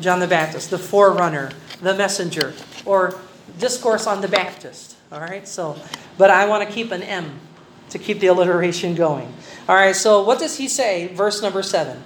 John 0.00 0.20
the 0.20 0.26
Baptist, 0.26 0.70
the 0.70 0.78
forerunner, 0.78 1.50
the 1.80 1.94
messenger, 1.94 2.52
or 2.84 3.18
discourse 3.58 4.06
on 4.06 4.20
the 4.20 4.28
Baptist. 4.28 4.96
All 5.12 5.20
right. 5.20 5.46
So, 5.46 5.78
but 6.18 6.30
I 6.30 6.46
want 6.46 6.68
to 6.68 6.74
keep 6.74 6.90
an 6.90 7.02
M 7.02 7.40
to 7.90 7.98
keep 7.98 8.20
the 8.20 8.26
alliteration 8.26 8.94
going. 8.94 9.32
All 9.68 9.74
right, 9.74 9.94
so 9.94 10.22
what 10.22 10.38
does 10.38 10.58
he 10.58 10.68
say? 10.68 11.08
Verse 11.08 11.42
number 11.42 11.62
seven. 11.62 12.02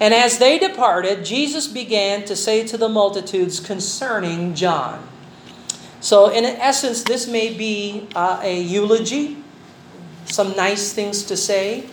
And 0.00 0.14
as 0.14 0.38
they 0.38 0.58
departed, 0.58 1.24
Jesus 1.24 1.66
began 1.66 2.24
to 2.24 2.36
say 2.36 2.66
to 2.66 2.76
the 2.76 2.88
multitudes 2.88 3.60
concerning 3.60 4.54
John. 4.54 5.06
So, 6.00 6.28
in 6.30 6.44
essence, 6.44 7.02
this 7.02 7.26
may 7.26 7.52
be 7.52 8.06
uh, 8.14 8.40
a 8.42 8.60
eulogy, 8.60 9.36
some 10.26 10.54
nice 10.54 10.92
things 10.92 11.24
to 11.24 11.36
say 11.36 11.88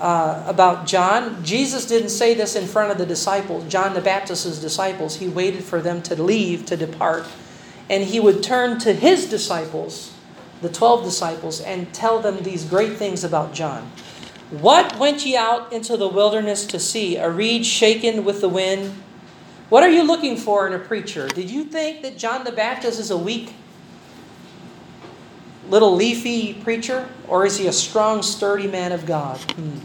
uh, 0.00 0.44
about 0.46 0.86
John. 0.86 1.42
Jesus 1.42 1.86
didn't 1.86 2.10
say 2.10 2.34
this 2.34 2.54
in 2.54 2.66
front 2.66 2.92
of 2.92 2.98
the 2.98 3.06
disciples, 3.06 3.64
John 3.68 3.94
the 3.94 4.02
Baptist's 4.02 4.60
disciples. 4.60 5.16
He 5.16 5.28
waited 5.28 5.64
for 5.64 5.80
them 5.80 6.02
to 6.02 6.22
leave, 6.22 6.66
to 6.66 6.76
depart. 6.76 7.26
And 7.88 8.04
he 8.04 8.20
would 8.20 8.42
turn 8.42 8.78
to 8.80 8.92
his 8.92 9.28
disciples 9.28 10.12
the 10.60 10.68
12 10.68 11.04
disciples 11.04 11.60
and 11.60 11.92
tell 11.94 12.20
them 12.20 12.42
these 12.42 12.64
great 12.64 12.96
things 12.96 13.24
about 13.24 13.54
John. 13.54 13.90
What 14.50 14.98
went 14.98 15.26
ye 15.26 15.36
out 15.36 15.72
into 15.72 15.96
the 15.96 16.08
wilderness 16.08 16.64
to 16.66 16.78
see? 16.78 17.16
A 17.16 17.28
reed 17.28 17.66
shaken 17.66 18.24
with 18.24 18.40
the 18.40 18.48
wind? 18.48 19.02
What 19.68 19.82
are 19.82 19.90
you 19.90 20.02
looking 20.02 20.38
for 20.38 20.66
in 20.66 20.72
a 20.72 20.78
preacher? 20.78 21.28
Did 21.28 21.50
you 21.50 21.64
think 21.64 22.00
that 22.02 22.16
John 22.16 22.44
the 22.44 22.52
Baptist 22.52 22.98
is 22.98 23.10
a 23.10 23.18
weak, 23.18 23.52
little 25.68 25.94
leafy 25.94 26.54
preacher? 26.54 27.08
Or 27.28 27.44
is 27.44 27.58
he 27.58 27.66
a 27.66 27.72
strong, 27.72 28.22
sturdy 28.22 28.66
man 28.66 28.92
of 28.92 29.04
God? 29.04 29.38
Hmm. 29.52 29.78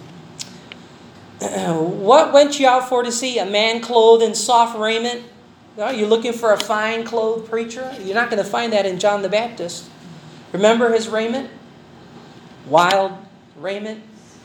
what 1.99 2.31
went 2.31 2.57
you 2.57 2.67
out 2.67 2.87
for 2.87 3.03
to 3.03 3.11
see? 3.11 3.39
A 3.39 3.45
man 3.45 3.81
clothed 3.81 4.23
in 4.23 4.33
soft 4.33 4.79
raiment? 4.79 5.23
Are 5.77 5.93
you 5.93 6.05
looking 6.05 6.31
for 6.31 6.53
a 6.53 6.59
fine 6.59 7.03
clothed 7.03 7.49
preacher? 7.49 7.93
You're 8.01 8.15
not 8.15 8.29
going 8.29 8.41
to 8.41 8.49
find 8.49 8.71
that 8.71 8.85
in 8.85 8.97
John 8.97 9.23
the 9.23 9.29
Baptist. 9.29 9.89
Remember 10.53 10.93
his 10.93 11.09
raiment? 11.09 11.49
Wild 12.67 13.11
raiment? 13.57 14.01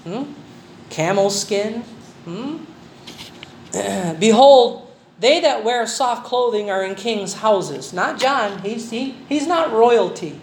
Hmm? 0.09 0.33
Camel 0.90 1.31
skin? 1.31 1.83
Hmm? 2.25 2.64
Behold, 4.18 4.90
they 5.21 5.40
that 5.40 5.64
wear 5.64 5.87
soft 5.87 6.25
clothing 6.25 6.71
are 6.71 6.83
in 6.83 6.94
kings' 6.94 7.35
houses. 7.35 7.92
Not 7.92 8.18
John. 8.18 8.62
He's, 8.62 8.90
he, 8.90 9.16
he's 9.29 9.47
not 9.47 9.73
royalty. 9.73 10.40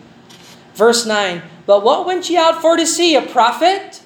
Verse 0.75 1.05
9. 1.05 1.41
But 1.65 1.83
what 1.83 2.05
went 2.05 2.29
ye 2.29 2.37
out 2.37 2.61
for 2.61 2.75
to 2.77 2.85
see? 2.85 3.15
A 3.15 3.21
prophet? 3.21 4.03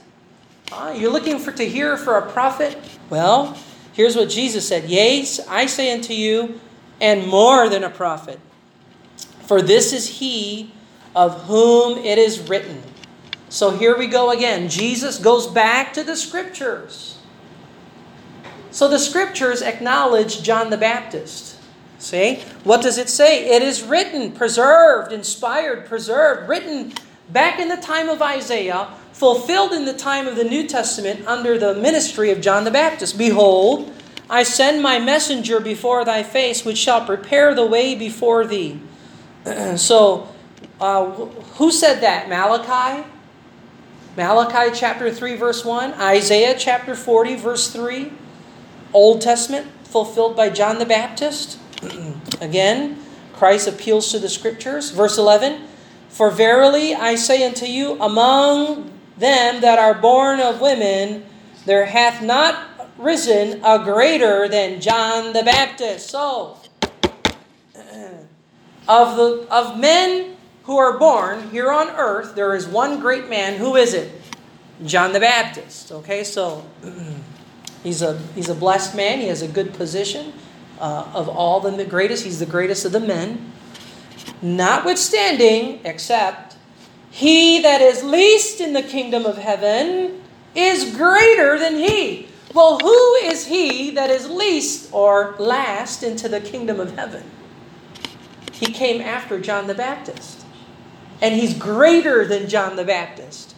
Uh, 0.71 0.93
you're 0.95 1.11
looking 1.11 1.39
for 1.39 1.51
to 1.51 1.67
hear 1.67 1.97
for 1.97 2.17
a 2.17 2.31
prophet? 2.31 2.77
Well, 3.09 3.57
here's 3.93 4.15
what 4.15 4.29
Jesus 4.29 4.67
said. 4.67 4.85
Yea, 4.85 5.25
I 5.49 5.65
say 5.65 5.91
unto 5.91 6.13
you, 6.13 6.61
and 7.01 7.27
more 7.27 7.67
than 7.67 7.83
a 7.83 7.89
prophet. 7.89 8.39
For 9.41 9.61
this 9.61 9.91
is 9.91 10.19
he 10.19 10.71
of 11.15 11.45
whom 11.45 11.97
it 11.97 12.19
is 12.19 12.39
written. 12.47 12.83
So 13.49 13.71
here 13.71 13.97
we 13.97 14.07
go 14.07 14.29
again. 14.29 14.69
Jesus 14.69 15.17
goes 15.17 15.47
back 15.47 15.93
to 15.93 16.03
the 16.03 16.15
scriptures. 16.15 17.17
So 18.71 18.87
the 18.87 18.99
scriptures 18.99 19.63
acknowledge 19.63 20.43
John 20.43 20.69
the 20.69 20.77
Baptist. 20.77 21.57
See? 21.97 22.43
What 22.63 22.81
does 22.81 22.97
it 22.97 23.09
say? 23.09 23.49
It 23.49 23.61
is 23.61 23.83
written, 23.83 24.31
preserved, 24.31 25.11
inspired, 25.11 25.87
preserved, 25.87 26.47
written 26.47 26.93
back 27.29 27.59
in 27.59 27.67
the 27.67 27.77
time 27.77 28.07
of 28.07 28.21
Isaiah, 28.21 28.87
fulfilled 29.11 29.73
in 29.73 29.85
the 29.85 29.93
time 29.93 30.27
of 30.27 30.35
the 30.35 30.43
New 30.43 30.67
Testament 30.67 31.27
under 31.27 31.57
the 31.57 31.73
ministry 31.73 32.31
of 32.31 32.39
John 32.39 32.63
the 32.63 32.71
Baptist. 32.71 33.17
Behold, 33.17 33.91
I 34.29 34.43
send 34.43 34.81
my 34.81 34.99
messenger 34.99 35.59
before 35.59 36.05
thy 36.05 36.21
face, 36.21 36.63
which 36.63 36.77
shall 36.77 37.03
prepare 37.05 37.55
the 37.55 37.65
way 37.65 37.95
before 37.95 38.45
thee. 38.45 38.79
so, 39.75 40.29
uh, 40.79 41.05
who 41.05 41.71
said 41.71 42.01
that? 42.01 42.29
Malachi? 42.29 43.05
Malachi 44.17 44.75
chapter 44.75 45.11
3, 45.11 45.35
verse 45.35 45.63
1. 45.63 45.93
Isaiah 45.93 46.55
chapter 46.57 46.95
40, 46.95 47.35
verse 47.35 47.71
3. 47.71 48.11
Old 48.91 49.21
Testament 49.21 49.67
fulfilled 49.83 50.35
by 50.35 50.49
John 50.49 50.79
the 50.79 50.85
Baptist. 50.85 51.59
Again, 52.41 52.97
Christ 53.33 53.67
appeals 53.67 54.11
to 54.11 54.19
the 54.19 54.29
scriptures. 54.29 54.91
Verse 54.91 55.17
11 55.17 55.61
For 56.09 56.31
verily 56.31 56.95
I 56.95 57.15
say 57.15 57.45
unto 57.45 57.65
you, 57.65 58.01
among 58.01 58.91
them 59.17 59.61
that 59.61 59.77
are 59.77 59.93
born 59.93 60.39
of 60.39 60.59
women, 60.59 61.25
there 61.65 61.85
hath 61.85 62.21
not 62.21 62.67
risen 62.97 63.61
a 63.63 63.83
greater 63.83 64.47
than 64.47 64.81
John 64.81 65.33
the 65.33 65.43
Baptist. 65.43 66.09
So, 66.09 66.57
of 68.87 69.17
the 69.17 69.47
of 69.51 69.79
men 69.79 70.35
who 70.69 70.77
are 70.77 70.99
born 70.99 71.49
here 71.49 71.71
on 71.71 71.89
earth, 71.89 72.35
there 72.35 72.53
is 72.55 72.67
one 72.67 72.99
great 72.99 73.27
man. 73.27 73.55
Who 73.55 73.75
is 73.75 73.95
it? 73.95 74.21
John 74.85 75.13
the 75.13 75.19
Baptist. 75.19 75.91
Okay, 75.91 76.23
so 76.23 76.63
He's 77.83 78.01
a, 78.01 78.17
he's 78.35 78.49
a 78.49 78.55
blessed 78.55 78.95
man. 78.95 79.19
He 79.19 79.27
has 79.27 79.41
a 79.41 79.47
good 79.47 79.73
position. 79.73 80.33
Uh, 80.79 81.09
of 81.13 81.27
all 81.27 81.59
the 81.59 81.85
greatest, 81.85 82.23
he's 82.23 82.39
the 82.39 82.45
greatest 82.45 82.85
of 82.85 82.91
the 82.91 82.99
men. 82.99 83.51
Notwithstanding, 84.41 85.81
except, 85.83 86.55
he 87.09 87.61
that 87.61 87.81
is 87.81 88.03
least 88.03 88.61
in 88.61 88.73
the 88.73 88.81
kingdom 88.81 89.25
of 89.25 89.37
heaven 89.37 90.21
is 90.55 90.95
greater 90.95 91.57
than 91.57 91.75
he. 91.75 92.27
Well, 92.53 92.79
who 92.79 93.15
is 93.15 93.47
he 93.47 93.91
that 93.91 94.09
is 94.09 94.29
least 94.29 94.93
or 94.93 95.35
last 95.37 96.03
into 96.03 96.29
the 96.29 96.39
kingdom 96.39 96.79
of 96.79 96.95
heaven? 96.95 97.23
He 98.53 98.67
came 98.67 99.01
after 99.01 99.39
John 99.39 99.67
the 99.67 99.75
Baptist. 99.75 100.38
And 101.21 101.35
he's 101.35 101.53
greater 101.53 102.25
than 102.25 102.47
John 102.47 102.75
the 102.75 102.85
Baptist. 102.85 103.55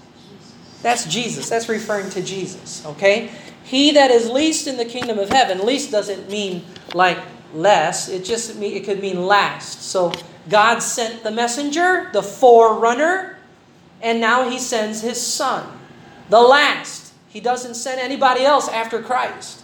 That's 0.81 1.05
Jesus. 1.05 1.49
That's 1.49 1.69
referring 1.69 2.09
to 2.11 2.23
Jesus, 2.23 2.85
okay? 2.85 3.31
He 3.63 3.91
that 3.91 4.11
is 4.11 4.29
least 4.29 4.67
in 4.67 4.77
the 4.77 4.85
kingdom 4.85 5.19
of 5.19 5.29
heaven, 5.29 5.65
least 5.65 5.91
doesn't 5.91 6.29
mean 6.29 6.65
like 6.93 7.19
less, 7.53 8.09
it 8.09 8.25
just 8.25 8.55
mean, 8.55 8.75
it 8.75 8.85
could 8.85 9.01
mean 9.01 9.25
last. 9.25 9.83
So 9.83 10.11
God 10.49 10.79
sent 10.79 11.23
the 11.23 11.31
messenger, 11.31 12.09
the 12.13 12.23
forerunner, 12.23 13.37
and 14.01 14.19
now 14.19 14.49
he 14.49 14.57
sends 14.57 15.01
his 15.01 15.21
son, 15.21 15.67
the 16.29 16.41
last. 16.41 17.13
He 17.29 17.39
doesn't 17.39 17.75
send 17.75 17.99
anybody 17.99 18.43
else 18.43 18.67
after 18.67 19.01
Christ. 19.01 19.63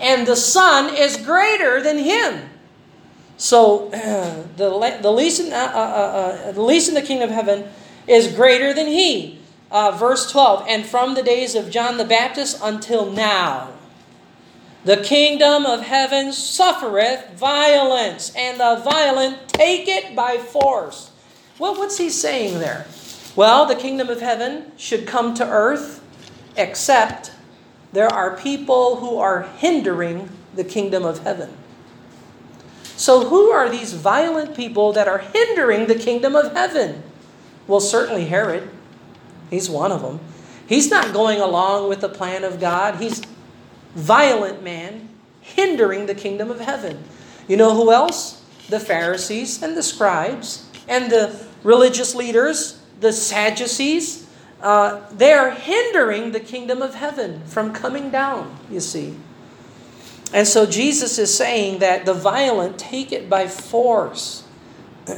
And 0.00 0.26
the 0.26 0.36
son 0.36 0.94
is 0.94 1.16
greater 1.16 1.82
than 1.82 1.98
him. 1.98 2.50
So 3.36 3.88
uh, 3.88 4.46
the, 4.56 4.98
the, 5.02 5.10
least 5.10 5.40
in, 5.40 5.52
uh, 5.52 5.56
uh, 5.56 5.58
uh, 5.58 6.52
the 6.52 6.62
least 6.62 6.88
in 6.88 6.94
the 6.94 7.02
kingdom 7.02 7.28
of 7.28 7.34
heaven 7.34 7.68
is 8.06 8.28
greater 8.28 8.74
than 8.74 8.86
he 8.86 9.40
uh, 9.74 9.90
verse 9.90 10.30
12, 10.30 10.66
and 10.68 10.86
from 10.86 11.14
the 11.14 11.22
days 11.22 11.56
of 11.56 11.68
John 11.68 11.98
the 11.98 12.04
Baptist 12.04 12.60
until 12.62 13.10
now, 13.10 13.70
the 14.84 14.98
kingdom 14.98 15.66
of 15.66 15.80
heaven 15.80 16.32
suffereth 16.32 17.32
violence, 17.34 18.32
and 18.36 18.60
the 18.60 18.80
violent 18.84 19.48
take 19.48 19.88
it 19.88 20.14
by 20.14 20.36
force. 20.36 21.10
Well, 21.58 21.74
what's 21.74 21.98
he 21.98 22.08
saying 22.08 22.60
there? 22.60 22.86
Well, 23.34 23.66
the 23.66 23.74
kingdom 23.74 24.08
of 24.10 24.20
heaven 24.20 24.70
should 24.76 25.08
come 25.08 25.34
to 25.34 25.48
earth, 25.48 26.04
except 26.56 27.32
there 27.92 28.08
are 28.08 28.36
people 28.36 28.96
who 28.96 29.18
are 29.18 29.42
hindering 29.42 30.28
the 30.54 30.64
kingdom 30.64 31.04
of 31.04 31.20
heaven. 31.20 31.50
So, 32.96 33.28
who 33.28 33.50
are 33.50 33.68
these 33.68 33.92
violent 33.92 34.54
people 34.56 34.92
that 34.92 35.08
are 35.08 35.18
hindering 35.18 35.86
the 35.86 35.94
kingdom 35.96 36.36
of 36.36 36.52
heaven? 36.52 37.02
Well, 37.66 37.80
certainly 37.80 38.26
Herod. 38.26 38.70
He's 39.50 39.68
one 39.68 39.92
of 39.92 40.02
them. 40.02 40.20
He's 40.66 40.90
not 40.90 41.12
going 41.12 41.40
along 41.40 41.88
with 41.88 42.00
the 42.00 42.08
plan 42.08 42.44
of 42.44 42.60
God. 42.60 42.96
He's 42.96 43.22
violent 43.94 44.62
man 44.62 45.08
hindering 45.40 46.06
the 46.06 46.14
kingdom 46.14 46.50
of 46.50 46.60
heaven. 46.60 47.02
You 47.48 47.56
know 47.56 47.74
who 47.74 47.92
else? 47.92 48.42
The 48.68 48.80
Pharisees 48.80 49.62
and 49.62 49.76
the 49.76 49.82
scribes 49.82 50.68
and 50.88 51.10
the 51.10 51.38
religious 51.62 52.14
leaders, 52.14 52.80
the 53.00 53.12
Sadducees. 53.12 54.26
Uh, 54.62 55.00
they 55.10 55.32
are 55.32 55.50
hindering 55.50 56.32
the 56.32 56.40
kingdom 56.40 56.80
of 56.80 56.94
heaven 56.94 57.42
from 57.44 57.74
coming 57.74 58.10
down, 58.10 58.56
you 58.70 58.80
see. 58.80 59.16
And 60.32 60.48
so 60.48 60.66
Jesus 60.66 61.18
is 61.18 61.36
saying 61.36 61.78
that 61.78 62.06
the 62.06 62.14
violent 62.14 62.78
take 62.78 63.12
it 63.12 63.28
by 63.28 63.46
force. 63.46 64.44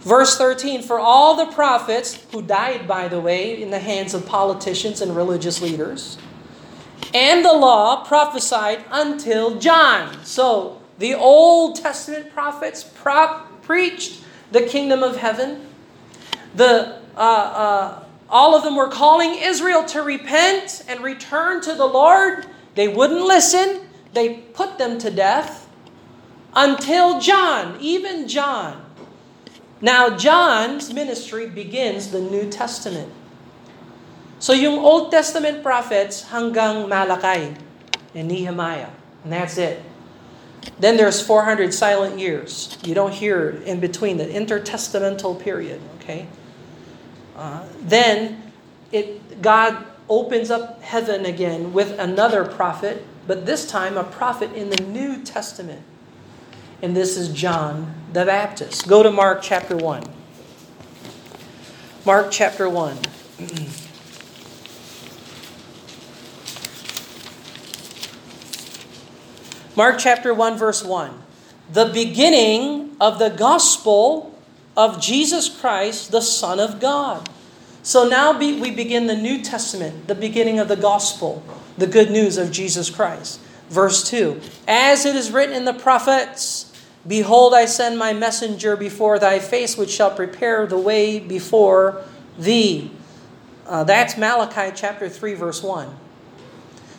Verse 0.00 0.36
13 0.36 0.82
For 0.82 0.98
all 0.98 1.36
the 1.36 1.52
prophets, 1.52 2.24
who 2.32 2.42
died, 2.42 2.88
by 2.88 3.08
the 3.08 3.20
way, 3.20 3.60
in 3.60 3.70
the 3.70 3.78
hands 3.78 4.14
of 4.14 4.26
politicians 4.26 5.00
and 5.00 5.14
religious 5.14 5.60
leaders, 5.60 6.18
and 7.14 7.44
the 7.44 7.52
law 7.52 8.04
prophesied 8.04 8.84
until 8.90 9.58
John. 9.58 10.24
So 10.24 10.80
the 10.98 11.14
Old 11.14 11.76
Testament 11.76 12.32
prophets 12.32 12.84
pro- 12.84 13.42
preached 13.62 14.22
the 14.50 14.62
kingdom 14.62 15.02
of 15.02 15.16
heaven. 15.16 15.66
The, 16.54 17.00
uh, 17.16 17.18
uh, 17.18 18.04
all 18.28 18.54
of 18.54 18.62
them 18.62 18.76
were 18.76 18.88
calling 18.88 19.34
Israel 19.34 19.84
to 19.86 20.02
repent 20.02 20.84
and 20.88 21.00
return 21.00 21.60
to 21.62 21.74
the 21.74 21.86
Lord. 21.86 22.46
They 22.74 22.88
wouldn't 22.88 23.22
listen, 23.22 23.88
they 24.12 24.34
put 24.54 24.78
them 24.78 24.98
to 24.98 25.10
death 25.10 25.68
until 26.54 27.20
John, 27.20 27.78
even 27.80 28.28
John. 28.28 28.84
Now, 29.80 30.16
John's 30.16 30.92
ministry 30.92 31.48
begins 31.48 32.10
the 32.10 32.20
New 32.20 32.48
Testament. 32.48 33.12
So 34.38 34.52
yung 34.52 34.78
Old 34.78 35.10
Testament 35.10 35.62
prophets 35.62 36.30
hanggang 36.30 36.88
Malachi 36.88 37.54
and 38.14 38.28
Nehemiah, 38.28 38.90
and 39.22 39.32
that's 39.32 39.58
it. 39.58 39.82
Then 40.78 40.96
there's 40.96 41.20
400 41.20 41.74
silent 41.74 42.18
years. 42.18 42.78
You 42.84 42.94
don't 42.94 43.12
hear 43.12 43.62
in 43.66 43.80
between 43.80 44.18
the 44.18 44.26
intertestamental 44.26 45.40
period, 45.40 45.80
okay? 45.98 46.26
Uh, 47.36 47.64
then 47.82 48.52
it, 48.90 49.42
God 49.42 49.78
opens 50.12 50.50
up 50.50 50.82
heaven 50.82 51.24
again 51.24 51.72
with 51.72 51.98
another 51.98 52.44
prophet, 52.44 53.02
but 53.26 53.46
this 53.46 53.66
time 53.66 53.96
a 53.96 54.04
prophet 54.04 54.52
in 54.52 54.68
the 54.68 54.82
New 54.82 55.22
Testament. 55.22 55.80
And 56.82 56.94
this 56.94 57.16
is 57.16 57.32
John 57.32 57.94
the 58.12 58.26
Baptist. 58.26 58.86
Go 58.86 59.02
to 59.02 59.10
Mark 59.10 59.40
chapter 59.40 59.74
1. 59.74 60.04
Mark 62.04 62.30
chapter 62.30 62.68
1. 62.68 62.98
Mark 69.74 69.98
chapter 69.98 70.34
1, 70.34 70.58
verse 70.58 70.84
1. 70.84 71.22
The 71.72 71.86
beginning 71.86 72.94
of 73.00 73.18
the 73.18 73.30
gospel 73.30 74.38
of 74.76 75.00
Jesus 75.00 75.48
Christ, 75.48 76.12
the 76.12 76.20
Son 76.20 76.60
of 76.60 76.80
God 76.80 77.30
so 77.82 78.08
now 78.08 78.38
be, 78.38 78.60
we 78.60 78.70
begin 78.70 79.06
the 79.06 79.16
New 79.16 79.42
Testament, 79.42 80.06
the 80.06 80.14
beginning 80.14 80.58
of 80.58 80.68
the 80.68 80.76
gospel, 80.76 81.42
the 81.76 81.86
good 81.86 82.10
news 82.10 82.38
of 82.38 82.52
Jesus 82.52 82.90
Christ. 82.90 83.40
Verse 83.68 84.08
2 84.08 84.40
As 84.68 85.04
it 85.04 85.16
is 85.16 85.32
written 85.32 85.54
in 85.54 85.64
the 85.64 85.74
prophets, 85.74 86.72
Behold, 87.06 87.52
I 87.52 87.64
send 87.64 87.98
my 87.98 88.12
messenger 88.12 88.76
before 88.76 89.18
thy 89.18 89.40
face, 89.40 89.76
which 89.76 89.90
shall 89.90 90.14
prepare 90.14 90.66
the 90.66 90.78
way 90.78 91.18
before 91.18 92.04
thee. 92.38 92.92
Uh, 93.66 93.82
that's 93.82 94.16
Malachi 94.16 94.72
chapter 94.74 95.08
3, 95.08 95.34
verse 95.34 95.62
1. 95.62 95.96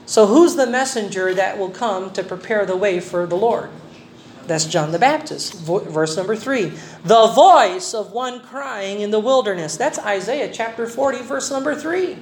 So, 0.05 0.27
who's 0.27 0.55
the 0.55 0.67
messenger 0.67 1.33
that 1.33 1.57
will 1.57 1.69
come 1.69 2.11
to 2.11 2.23
prepare 2.23 2.65
the 2.65 2.75
way 2.75 2.99
for 2.99 3.25
the 3.25 3.37
Lord? 3.37 3.69
That's 4.47 4.65
John 4.65 4.91
the 4.91 4.99
Baptist. 4.99 5.53
Verse 5.53 6.17
number 6.17 6.35
3. 6.35 6.71
The 7.05 7.27
voice 7.27 7.93
of 7.93 8.11
one 8.11 8.41
crying 8.41 9.01
in 9.01 9.11
the 9.11 9.19
wilderness. 9.19 9.77
That's 9.77 9.99
Isaiah 9.99 10.51
chapter 10.51 10.85
40, 10.85 11.19
verse 11.19 11.49
number 11.49 11.75
3. 11.75 12.17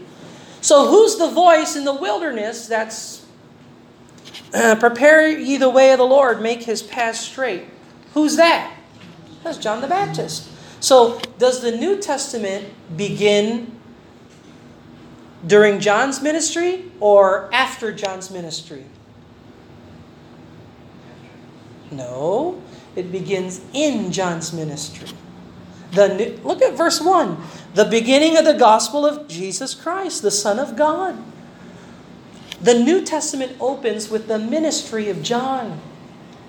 So, 0.61 0.87
who's 0.87 1.17
the 1.17 1.29
voice 1.29 1.75
in 1.75 1.85
the 1.85 1.93
wilderness 1.93 2.67
that's 2.67 3.25
uh, 4.53 4.75
prepare 4.75 5.27
ye 5.27 5.57
the 5.57 5.69
way 5.69 5.91
of 5.91 5.97
the 5.97 6.05
Lord, 6.05 6.41
make 6.41 6.63
his 6.63 6.83
path 6.83 7.15
straight? 7.15 7.65
Who's 8.13 8.35
that? 8.35 8.75
That's 9.43 9.57
John 9.57 9.81
the 9.81 9.87
Baptist. 9.87 10.49
So, 10.79 11.19
does 11.39 11.61
the 11.61 11.71
New 11.71 11.99
Testament 11.99 12.67
begin 12.95 13.79
during 15.45 15.79
John's 15.79 16.21
ministry 16.21 16.91
or 16.99 17.49
after 17.51 17.91
John's 17.91 18.29
ministry? 18.29 18.85
No, 21.91 22.61
it 22.95 23.11
begins 23.11 23.61
in 23.73 24.11
John's 24.11 24.53
ministry. 24.53 25.09
The 25.91 26.15
new, 26.15 26.39
look 26.43 26.61
at 26.61 26.77
verse 26.77 27.01
1. 27.01 27.37
The 27.73 27.85
beginning 27.85 28.37
of 28.37 28.45
the 28.45 28.53
gospel 28.53 29.05
of 29.05 29.27
Jesus 29.27 29.75
Christ, 29.75 30.21
the 30.21 30.31
Son 30.31 30.57
of 30.57 30.77
God. 30.77 31.17
The 32.61 32.75
New 32.75 33.03
Testament 33.03 33.57
opens 33.59 34.09
with 34.09 34.27
the 34.27 34.39
ministry 34.39 35.09
of 35.09 35.21
John. 35.21 35.81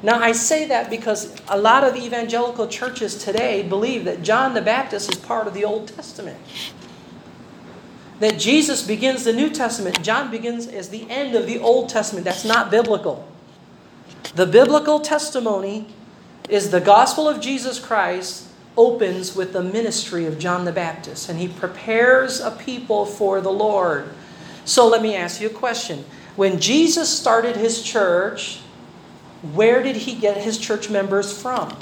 Now, 0.02 0.20
I 0.20 0.32
say 0.32 0.66
that 0.66 0.90
because 0.90 1.34
a 1.48 1.58
lot 1.58 1.84
of 1.84 1.96
evangelical 1.96 2.66
churches 2.66 3.16
today 3.16 3.62
believe 3.62 4.04
that 4.04 4.22
John 4.22 4.54
the 4.54 4.62
Baptist 4.62 5.12
is 5.12 5.18
part 5.18 5.46
of 5.46 5.54
the 5.54 5.64
Old 5.64 5.88
Testament. 5.88 6.38
That 8.20 8.38
Jesus 8.38 8.86
begins 8.86 9.24
the 9.24 9.32
New 9.32 9.50
Testament, 9.50 10.02
John 10.02 10.30
begins 10.30 10.66
as 10.66 10.90
the 10.90 11.08
end 11.10 11.34
of 11.34 11.46
the 11.46 11.58
Old 11.58 11.88
Testament. 11.88 12.24
That's 12.24 12.44
not 12.44 12.70
biblical. 12.70 13.31
The 14.34 14.46
biblical 14.46 15.00
testimony 15.00 15.86
is 16.48 16.70
the 16.70 16.80
gospel 16.80 17.28
of 17.28 17.40
Jesus 17.40 17.78
Christ 17.78 18.48
opens 18.76 19.36
with 19.36 19.52
the 19.52 19.62
ministry 19.62 20.24
of 20.24 20.38
John 20.38 20.64
the 20.64 20.72
Baptist, 20.72 21.28
and 21.28 21.38
he 21.38 21.48
prepares 21.48 22.40
a 22.40 22.50
people 22.50 23.04
for 23.04 23.40
the 23.40 23.52
Lord. 23.52 24.08
So 24.64 24.88
let 24.88 25.02
me 25.02 25.14
ask 25.14 25.40
you 25.40 25.48
a 25.48 25.50
question. 25.50 26.04
When 26.36 26.60
Jesus 26.60 27.10
started 27.10 27.56
his 27.56 27.82
church, 27.82 28.60
where 29.52 29.82
did 29.82 29.96
he 29.96 30.14
get 30.14 30.38
his 30.38 30.56
church 30.56 30.88
members 30.88 31.36
from? 31.36 31.76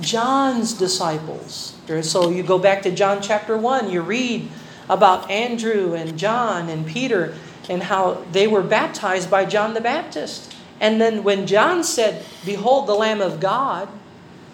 John's 0.00 0.74
disciples. 0.74 1.74
So 2.02 2.28
you 2.28 2.42
go 2.42 2.58
back 2.58 2.82
to 2.82 2.90
John 2.90 3.22
chapter 3.22 3.56
1, 3.56 3.90
you 3.90 4.02
read 4.02 4.48
about 4.90 5.30
Andrew 5.30 5.94
and 5.94 6.18
John 6.18 6.68
and 6.68 6.86
Peter 6.86 7.34
and 7.68 7.84
how 7.84 8.24
they 8.32 8.46
were 8.46 8.62
baptized 8.62 9.30
by 9.30 9.46
John 9.46 9.72
the 9.72 9.80
Baptist. 9.80 10.54
And 10.80 11.00
then 11.00 11.24
when 11.24 11.46
John 11.46 11.82
said, 11.84 12.24
Behold 12.44 12.86
the 12.86 12.94
Lamb 12.94 13.20
of 13.20 13.40
God, 13.40 13.88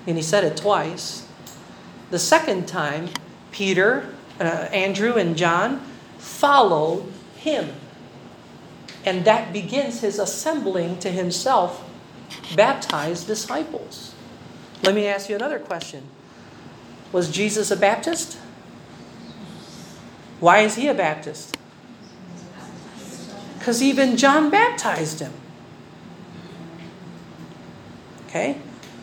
and 0.07 0.17
he 0.17 0.23
said 0.23 0.45
it 0.45 0.57
twice, 0.57 1.27
the 2.11 2.19
second 2.19 2.69
time, 2.69 3.09
Peter, 3.51 4.15
uh, 4.41 4.45
Andrew, 4.45 5.15
and 5.15 5.37
John 5.37 5.81
followed 6.19 7.11
him. 7.37 7.73
And 9.05 9.25
that 9.25 9.53
begins 9.53 10.01
his 10.01 10.19
assembling 10.19 10.99
to 11.01 11.11
himself 11.11 11.85
baptized 12.55 13.27
disciples. 13.27 14.15
Let 14.83 14.95
me 14.95 15.07
ask 15.07 15.29
you 15.29 15.37
another 15.37 15.59
question 15.59 16.05
Was 17.13 17.31
Jesus 17.31 17.71
a 17.71 17.77
Baptist? 17.77 18.39
Why 20.41 20.61
is 20.61 20.75
he 20.75 20.89
a 20.89 20.95
Baptist? 20.95 21.57
Because 23.59 23.81
even 23.81 24.17
John 24.17 24.51
baptized 24.51 25.21
him. 25.21 25.33
Okay? 28.33 28.57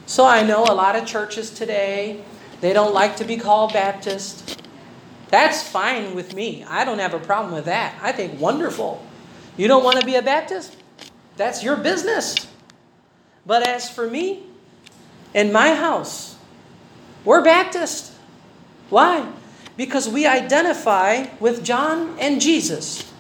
So 0.08 0.26
I 0.26 0.42
know 0.42 0.64
a 0.64 0.74
lot 0.74 0.96
of 0.96 1.06
churches 1.06 1.52
today, 1.52 2.24
they 2.62 2.74
don't 2.74 2.96
like 2.96 3.18
to 3.18 3.24
be 3.24 3.38
called 3.38 3.74
Baptist. 3.74 4.60
That's 5.28 5.62
fine 5.62 6.16
with 6.16 6.34
me. 6.34 6.64
I 6.64 6.84
don't 6.84 6.98
have 6.98 7.14
a 7.14 7.20
problem 7.20 7.54
with 7.54 7.66
that. 7.66 7.94
I 8.02 8.12
think 8.12 8.42
wonderful. 8.42 9.06
You 9.56 9.68
don't 9.68 9.84
want 9.84 10.00
to 10.00 10.06
be 10.06 10.16
a 10.16 10.24
Baptist? 10.24 10.76
That's 11.38 11.64
your 11.64 11.78
business. 11.78 12.48
But 13.46 13.68
as 13.68 13.88
for 13.88 14.10
me, 14.10 14.46
in 15.36 15.52
my 15.52 15.76
house, 15.76 16.36
we're 17.24 17.44
Baptist. 17.44 18.12
Why? 18.90 19.32
Because 19.78 20.10
we 20.10 20.26
identify 20.26 21.28
with 21.40 21.64
John 21.64 22.18
and 22.20 22.42
Jesus. 22.42 23.14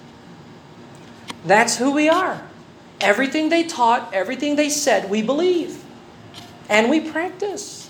That's 1.45 1.77
who 1.77 1.91
we 1.91 2.09
are. 2.09 2.41
Everything 2.99 3.49
they 3.49 3.63
taught, 3.63 4.11
everything 4.11 4.55
they 4.55 4.69
said, 4.69 5.07
we 5.07 5.21
believe. 5.21 5.85
And 6.69 6.89
we 6.89 6.99
practice. 6.99 7.89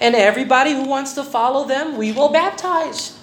And 0.00 0.14
everybody 0.14 0.72
who 0.72 0.88
wants 0.88 1.12
to 1.14 1.24
follow 1.24 1.66
them, 1.66 1.98
we 1.98 2.12
will 2.12 2.30
baptize. 2.30 3.18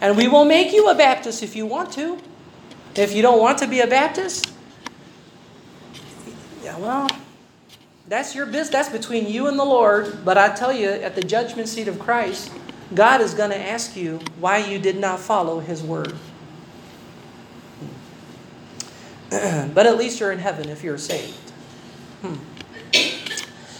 And 0.00 0.16
we 0.16 0.26
will 0.26 0.44
make 0.44 0.72
you 0.72 0.88
a 0.88 0.94
Baptist 0.94 1.42
if 1.42 1.54
you 1.54 1.66
want 1.66 1.92
to. 1.92 2.18
If 2.96 3.14
you 3.14 3.22
don't 3.22 3.38
want 3.38 3.58
to 3.58 3.66
be 3.66 3.80
a 3.80 3.86
Baptist, 3.86 4.52
yeah, 6.62 6.78
well, 6.78 7.08
that's 8.08 8.34
your 8.34 8.46
business. 8.46 8.68
That's 8.70 8.88
between 8.88 9.28
you 9.28 9.46
and 9.46 9.58
the 9.58 9.64
Lord. 9.64 10.24
But 10.24 10.38
I 10.38 10.54
tell 10.54 10.72
you, 10.72 10.88
at 10.88 11.14
the 11.14 11.22
judgment 11.22 11.68
seat 11.68 11.88
of 11.88 11.98
Christ, 11.98 12.52
God 12.94 13.20
is 13.20 13.34
going 13.34 13.50
to 13.50 13.58
ask 13.58 13.96
you 13.96 14.20
why 14.40 14.58
you 14.58 14.78
did 14.78 14.98
not 14.98 15.20
follow 15.20 15.60
His 15.60 15.82
word. 15.82 16.14
but 19.30 19.86
at 19.86 19.96
least 19.96 20.20
you're 20.20 20.32
in 20.32 20.38
heaven 20.38 20.68
if 20.68 20.82
you're 20.82 20.98
saved. 20.98 21.50
Hmm. 22.20 22.34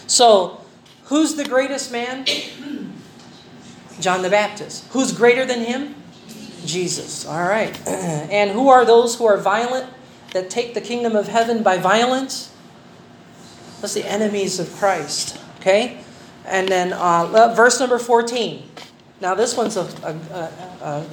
So, 0.07 0.61
who's 1.05 1.35
the 1.35 1.45
greatest 1.45 1.93
man? 1.93 2.27
John 4.01 4.23
the 4.23 4.31
Baptist. 4.31 4.87
Who's 4.91 5.13
greater 5.13 5.45
than 5.45 5.61
him? 5.61 5.95
Jesus. 6.65 7.27
All 7.27 7.47
right. 7.47 7.79
and 7.89 8.51
who 8.51 8.69
are 8.69 8.85
those 8.85 9.17
who 9.17 9.27
are 9.27 9.37
violent 9.37 9.91
that 10.33 10.51
take 10.51 10.75
the 10.75 10.81
kingdom 10.81 11.15
of 11.15 11.29
heaven 11.29 11.63
by 11.63 11.79
violence? 11.79 12.53
That's 13.81 13.95
the 13.95 14.07
enemies 14.07 14.59
of 14.59 14.73
Christ. 14.73 15.39
Okay? 15.61 16.01
And 16.47 16.69
then 16.69 16.93
uh, 16.93 17.53
verse 17.55 17.81
number 17.81 17.99
14. 17.99 18.69
Now, 19.21 19.35
this 19.35 19.57
one's 19.57 19.77
a, 19.77 19.83
a, 20.03 20.13
a, 20.35 20.83
a 20.83 21.07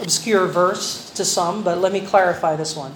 obscure 0.00 0.46
verse 0.46 1.10
to 1.10 1.24
some, 1.24 1.62
but 1.62 1.78
let 1.78 1.92
me 1.92 2.00
clarify 2.00 2.56
this 2.56 2.76
one. 2.76 2.92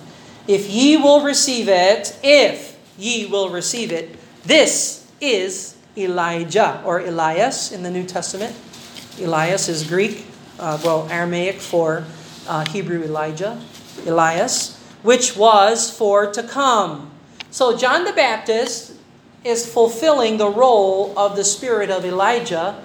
If 0.48 0.70
ye 0.70 0.96
will 0.96 1.22
receive 1.22 1.68
it, 1.68 2.18
if 2.22 2.78
ye 2.96 3.26
will 3.26 3.50
receive 3.50 3.92
it, 3.92 4.15
this 4.46 5.06
is 5.20 5.76
Elijah 5.96 6.82
or 6.84 7.00
Elias 7.00 7.72
in 7.72 7.82
the 7.82 7.90
New 7.90 8.04
Testament. 8.04 8.54
Elias 9.20 9.68
is 9.68 9.86
Greek, 9.86 10.26
uh, 10.58 10.78
well, 10.84 11.08
Aramaic 11.10 11.56
for 11.56 12.04
uh, 12.46 12.64
Hebrew 12.70 13.02
Elijah, 13.02 13.60
Elias, 14.06 14.78
which 15.02 15.36
was 15.36 15.90
for 15.90 16.30
to 16.32 16.42
come. 16.42 17.10
So 17.50 17.76
John 17.76 18.04
the 18.04 18.12
Baptist 18.12 18.92
is 19.44 19.70
fulfilling 19.72 20.36
the 20.36 20.48
role 20.48 21.18
of 21.18 21.36
the 21.36 21.44
spirit 21.44 21.90
of 21.90 22.04
Elijah, 22.04 22.82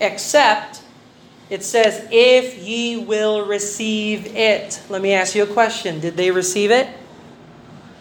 except 0.00 0.82
it 1.50 1.62
says, 1.62 2.06
if 2.10 2.56
ye 2.62 2.96
will 2.96 3.46
receive 3.46 4.34
it. 4.34 4.80
Let 4.88 5.02
me 5.02 5.12
ask 5.12 5.34
you 5.34 5.42
a 5.42 5.46
question. 5.46 6.00
Did 6.00 6.16
they 6.16 6.30
receive 6.30 6.70
it? 6.70 6.88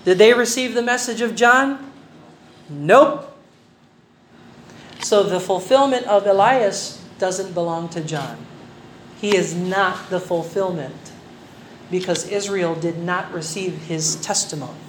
Did 0.06 0.18
they 0.18 0.34
receive 0.34 0.74
the 0.74 0.82
message 0.82 1.22
of 1.22 1.36
John? 1.36 1.91
Nope. 2.72 3.28
So 5.02 5.24
the 5.24 5.40
fulfillment 5.40 6.08
of 6.08 6.26
Elias 6.26 7.04
doesn't 7.20 7.54
belong 7.54 7.90
to 7.90 8.02
John. 8.02 8.38
He 9.20 9.36
is 9.36 9.54
not 9.54 10.10
the 10.10 10.20
fulfillment 10.20 11.12
because 11.92 12.28
Israel 12.30 12.74
did 12.74 12.98
not 12.98 13.32
receive 13.34 13.76
his 13.84 14.16
testimony. 14.16 14.80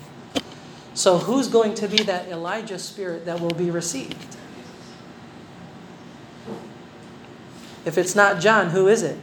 So 0.94 1.18
who's 1.18 1.48
going 1.48 1.74
to 1.74 1.88
be 1.88 2.02
that 2.04 2.28
Elijah 2.28 2.78
spirit 2.78 3.26
that 3.26 3.40
will 3.40 3.54
be 3.54 3.70
received? 3.70 4.36
If 7.84 7.98
it's 7.98 8.14
not 8.14 8.40
John, 8.40 8.70
who 8.70 8.86
is 8.86 9.02
it? 9.02 9.18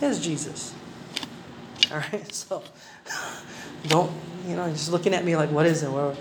It's 0.00 0.20
Jesus. 0.20 0.72
All 1.90 1.98
right, 1.98 2.32
so 2.32 2.62
don't 3.88 4.12
you 4.46 4.56
know, 4.56 4.68
just 4.70 4.90
looking 4.90 5.14
at 5.14 5.24
me 5.24 5.36
like, 5.36 5.50
what 5.50 5.66
is 5.66 5.82
it? 5.82 5.90
What, 5.90 6.16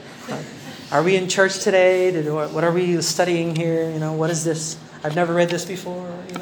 are 0.91 1.03
we 1.03 1.15
in 1.15 1.29
church 1.29 1.59
today? 1.59 2.11
Did, 2.11 2.31
what 2.31 2.63
are 2.63 2.71
we 2.71 3.01
studying 3.01 3.55
here? 3.55 3.89
You 3.89 3.99
know, 3.99 4.13
what 4.13 4.29
is 4.29 4.43
this? 4.43 4.77
I've 5.03 5.15
never 5.15 5.33
read 5.33 5.49
this 5.49 5.65
before. 5.65 6.11
You 6.27 6.37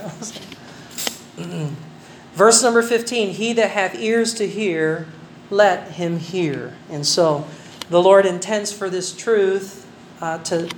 know. 1.47 1.75
Verse 2.33 2.61
number 2.63 2.81
15, 2.81 3.29
he 3.29 3.53
that 3.53 3.71
hath 3.71 3.95
ears 3.95 4.33
to 4.35 4.47
hear, 4.47 5.07
let 5.49 5.91
him 5.91 6.19
hear. 6.19 6.75
And 6.89 7.05
so 7.05 7.47
the 7.89 8.01
Lord 8.01 8.25
intends 8.25 8.71
for 8.71 8.89
this 8.89 9.15
truth 9.15 9.85
uh, 10.21 10.37
to 10.43 10.69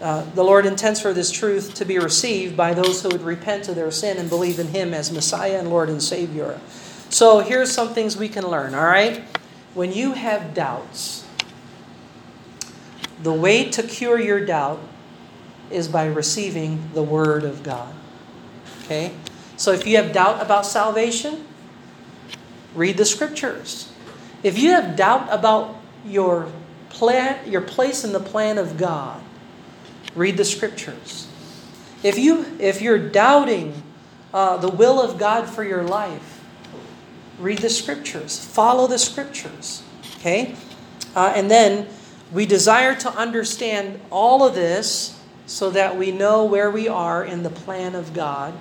uh, 0.00 0.24
the 0.34 0.44
Lord 0.44 0.66
intends 0.66 1.00
for 1.00 1.14
this 1.14 1.30
truth 1.30 1.74
to 1.74 1.84
be 1.84 1.98
received 1.98 2.56
by 2.56 2.74
those 2.74 3.02
who 3.02 3.08
would 3.08 3.22
repent 3.22 3.68
of 3.68 3.76
their 3.76 3.90
sin 3.90 4.18
and 4.18 4.28
believe 4.28 4.58
in 4.58 4.68
Him 4.68 4.92
as 4.92 5.10
Messiah 5.10 5.58
and 5.58 5.70
Lord 5.70 5.88
and 5.88 6.02
Savior. 6.02 6.60
So 7.08 7.38
here's 7.40 7.72
some 7.72 7.94
things 7.94 8.16
we 8.16 8.28
can 8.28 8.46
learn, 8.46 8.74
all 8.74 8.84
right? 8.84 9.24
When 9.72 9.92
you 9.92 10.12
have 10.12 10.52
doubts, 10.52 11.25
the 13.22 13.32
way 13.32 13.70
to 13.70 13.82
cure 13.82 14.20
your 14.20 14.44
doubt 14.44 14.80
is 15.70 15.88
by 15.88 16.06
receiving 16.06 16.90
the 16.94 17.02
Word 17.02 17.44
of 17.44 17.62
God. 17.62 17.94
Okay? 18.84 19.12
So 19.56 19.72
if 19.72 19.86
you 19.86 19.96
have 19.96 20.12
doubt 20.12 20.42
about 20.42 20.66
salvation, 20.66 21.44
read 22.74 22.96
the 22.96 23.04
Scriptures. 23.04 23.92
If 24.42 24.58
you 24.58 24.70
have 24.70 24.96
doubt 24.96 25.28
about 25.30 25.76
your 26.04 26.50
plan, 26.90 27.50
your 27.50 27.62
place 27.62 28.04
in 28.04 28.12
the 28.12 28.20
plan 28.20 28.58
of 28.58 28.76
God, 28.76 29.22
read 30.14 30.36
the 30.36 30.44
Scriptures. 30.44 31.26
If 32.02 32.18
you 32.18 32.46
if 32.58 32.82
you're 32.82 33.08
doubting 33.08 33.82
uh, 34.32 34.58
the 34.58 34.68
will 34.68 35.00
of 35.00 35.18
God 35.18 35.48
for 35.48 35.64
your 35.64 35.82
life, 35.82 36.44
read 37.38 37.58
the 37.58 37.70
Scriptures. 37.70 38.38
Follow 38.38 38.86
the 38.86 38.98
Scriptures. 38.98 39.82
Okay, 40.18 40.54
uh, 41.14 41.32
and 41.34 41.50
then 41.50 41.88
we 42.32 42.46
desire 42.46 42.94
to 42.96 43.10
understand 43.10 44.00
all 44.10 44.46
of 44.46 44.54
this 44.54 45.20
so 45.46 45.70
that 45.70 45.96
we 45.96 46.10
know 46.10 46.44
where 46.44 46.70
we 46.70 46.88
are 46.88 47.24
in 47.24 47.42
the 47.42 47.50
plan 47.50 47.94
of 47.94 48.12
God 48.12 48.54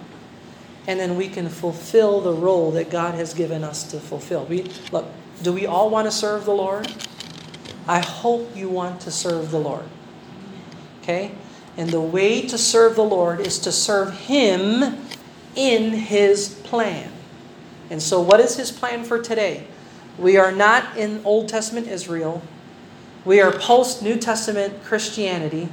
and 0.88 1.00
then 1.00 1.16
we 1.16 1.28
can 1.28 1.50
fulfill 1.50 2.22
the 2.22 2.34
role 2.34 2.72
that 2.72 2.90
God 2.90 3.16
has 3.16 3.34
given 3.34 3.64
us 3.64 3.84
to 3.92 4.00
fulfill. 4.00 4.46
We, 4.46 4.72
look, 4.92 5.08
do 5.42 5.52
we 5.52 5.66
all 5.66 5.90
want 5.90 6.06
to 6.06 6.12
serve 6.12 6.46
the 6.46 6.54
Lord? 6.54 6.92
I 7.88 8.00
hope 8.00 8.56
you 8.56 8.70
want 8.70 9.02
to 9.02 9.12
serve 9.12 9.52
the 9.52 9.60
Lord. 9.60 9.86
Okay? 11.02 11.32
And 11.78 11.90
the 11.90 12.02
way 12.02 12.42
to 12.48 12.58
serve 12.58 12.96
the 12.96 13.04
Lord 13.04 13.40
is 13.40 13.60
to 13.60 13.72
serve 13.72 14.18
Him 14.22 14.98
in 15.56 15.92
His 15.92 16.50
plan. 16.64 17.12
And 17.90 18.02
so, 18.02 18.22
what 18.22 18.40
is 18.40 18.56
His 18.56 18.72
plan 18.72 19.04
for 19.04 19.22
today? 19.22 19.68
We 20.18 20.38
are 20.38 20.52
not 20.52 20.98
in 20.98 21.22
Old 21.26 21.50
Testament 21.50 21.88
Israel. 21.88 22.42
We 23.26 23.42
are 23.42 23.52
post 23.52 24.04
New 24.04 24.18
Testament 24.18 24.84
Christianity. 24.84 25.68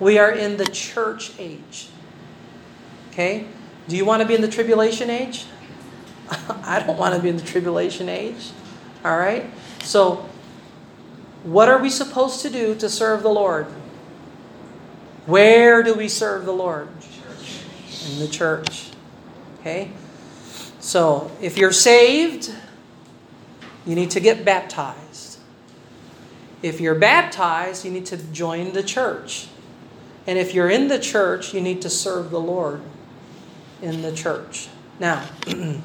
We 0.00 0.18
are 0.18 0.30
in 0.30 0.56
the 0.56 0.66
church 0.66 1.32
age. 1.38 1.88
Okay? 3.10 3.46
Do 3.86 3.96
you 3.96 4.04
want 4.04 4.22
to 4.22 4.28
be 4.28 4.34
in 4.34 4.40
the 4.40 4.48
tribulation 4.48 5.08
age? 5.08 5.46
I 6.64 6.82
don't 6.84 6.98
want 6.98 7.14
to 7.14 7.22
be 7.22 7.28
in 7.28 7.36
the 7.36 7.44
tribulation 7.44 8.08
age. 8.08 8.50
All 9.04 9.16
right? 9.16 9.46
So, 9.82 10.28
what 11.44 11.68
are 11.68 11.78
we 11.78 11.90
supposed 11.90 12.42
to 12.42 12.50
do 12.50 12.74
to 12.74 12.88
serve 12.88 13.22
the 13.22 13.30
Lord? 13.30 13.66
Where 15.26 15.82
do 15.82 15.94
we 15.94 16.08
serve 16.08 16.44
the 16.44 16.52
Lord? 16.52 16.88
In 18.10 18.18
the 18.18 18.28
church. 18.28 18.90
Okay? 19.60 19.92
So, 20.80 21.30
if 21.40 21.56
you're 21.56 21.72
saved, 21.72 22.52
you 23.86 23.94
need 23.94 24.10
to 24.10 24.20
get 24.20 24.44
baptized. 24.44 25.29
If 26.62 26.80
you're 26.80 26.94
baptized, 26.94 27.84
you 27.84 27.90
need 27.90 28.06
to 28.06 28.16
join 28.16 28.72
the 28.72 28.82
church. 28.82 29.48
And 30.26 30.38
if 30.38 30.54
you're 30.54 30.68
in 30.68 30.88
the 30.88 30.98
church, 30.98 31.54
you 31.54 31.60
need 31.60 31.82
to 31.82 31.90
serve 31.90 32.30
the 32.30 32.40
Lord 32.40 32.82
in 33.80 34.02
the 34.02 34.12
church. 34.12 34.68
Now, 34.98 35.26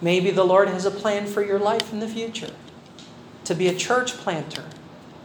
maybe 0.00 0.30
the 0.30 0.44
Lord 0.44 0.68
has 0.68 0.86
a 0.86 0.90
plan 0.90 1.26
for 1.26 1.42
your 1.42 1.58
life 1.58 1.92
in 1.92 2.00
the 2.00 2.08
future 2.08 2.50
to 3.44 3.54
be 3.54 3.68
a 3.68 3.74
church 3.74 4.12
planter 4.14 4.64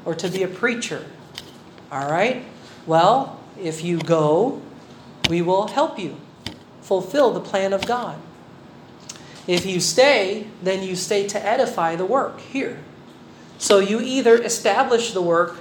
or 0.03 0.13
to 0.15 0.29
be 0.29 0.43
a 0.43 0.47
preacher. 0.47 1.05
All 1.91 2.09
right? 2.09 2.43
Well, 2.85 3.39
if 3.59 3.83
you 3.83 3.99
go, 3.99 4.61
we 5.29 5.41
will 5.41 5.67
help 5.67 5.97
you 5.97 6.17
fulfill 6.81 7.31
the 7.31 7.39
plan 7.39 7.71
of 7.71 7.85
God. 7.85 8.17
If 9.47 9.65
you 9.65 9.79
stay, 9.79 10.47
then 10.61 10.83
you 10.83 10.95
stay 10.95 11.27
to 11.27 11.43
edify 11.43 11.95
the 11.95 12.05
work 12.05 12.39
here. 12.39 12.79
So 13.59 13.79
you 13.79 13.99
either 13.99 14.41
establish 14.41 15.11
the 15.11 15.21
work, 15.21 15.57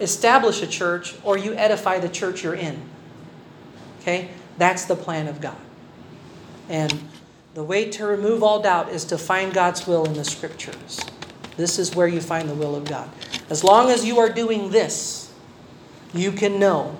establish 0.00 0.62
a 0.62 0.66
church, 0.66 1.14
or 1.24 1.36
you 1.36 1.52
edify 1.54 1.98
the 1.98 2.08
church 2.08 2.42
you're 2.42 2.54
in. 2.54 2.80
Okay? 4.00 4.30
That's 4.56 4.86
the 4.86 4.96
plan 4.96 5.28
of 5.28 5.40
God. 5.40 5.56
And 6.68 7.08
the 7.54 7.64
way 7.64 7.90
to 7.90 8.06
remove 8.06 8.42
all 8.42 8.62
doubt 8.62 8.88
is 8.90 9.04
to 9.06 9.18
find 9.18 9.52
God's 9.52 9.86
will 9.86 10.04
in 10.04 10.14
the 10.14 10.24
scriptures. 10.24 11.00
This 11.56 11.78
is 11.78 11.94
where 11.94 12.08
you 12.08 12.20
find 12.20 12.48
the 12.48 12.54
will 12.54 12.74
of 12.74 12.84
God. 12.84 13.10
As 13.50 13.62
long 13.62 13.90
as 13.90 14.04
you 14.04 14.18
are 14.20 14.30
doing 14.30 14.70
this, 14.70 15.32
you 16.14 16.32
can 16.32 16.58
know 16.58 16.96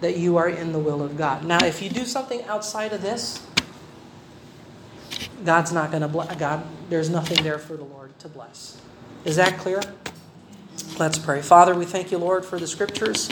that 0.00 0.18
you 0.18 0.36
are 0.36 0.48
in 0.48 0.72
the 0.72 0.78
will 0.78 1.02
of 1.02 1.16
God. 1.16 1.44
Now, 1.44 1.64
if 1.64 1.80
you 1.80 1.88
do 1.88 2.04
something 2.04 2.44
outside 2.44 2.92
of 2.92 3.02
this, 3.02 3.46
God's 5.44 5.72
not 5.72 5.90
going 5.90 6.02
to 6.02 6.08
bless. 6.08 6.36
God, 6.36 6.66
there's 6.90 7.08
nothing 7.08 7.42
there 7.42 7.58
for 7.58 7.76
the 7.76 7.84
Lord 7.84 8.18
to 8.18 8.28
bless. 8.28 8.80
Is 9.24 9.36
that 9.36 9.56
clear? 9.56 9.80
Let's 10.98 11.18
pray. 11.18 11.40
Father, 11.40 11.74
we 11.74 11.86
thank 11.86 12.12
you, 12.12 12.18
Lord, 12.18 12.44
for 12.44 12.58
the 12.58 12.66
scriptures. 12.66 13.30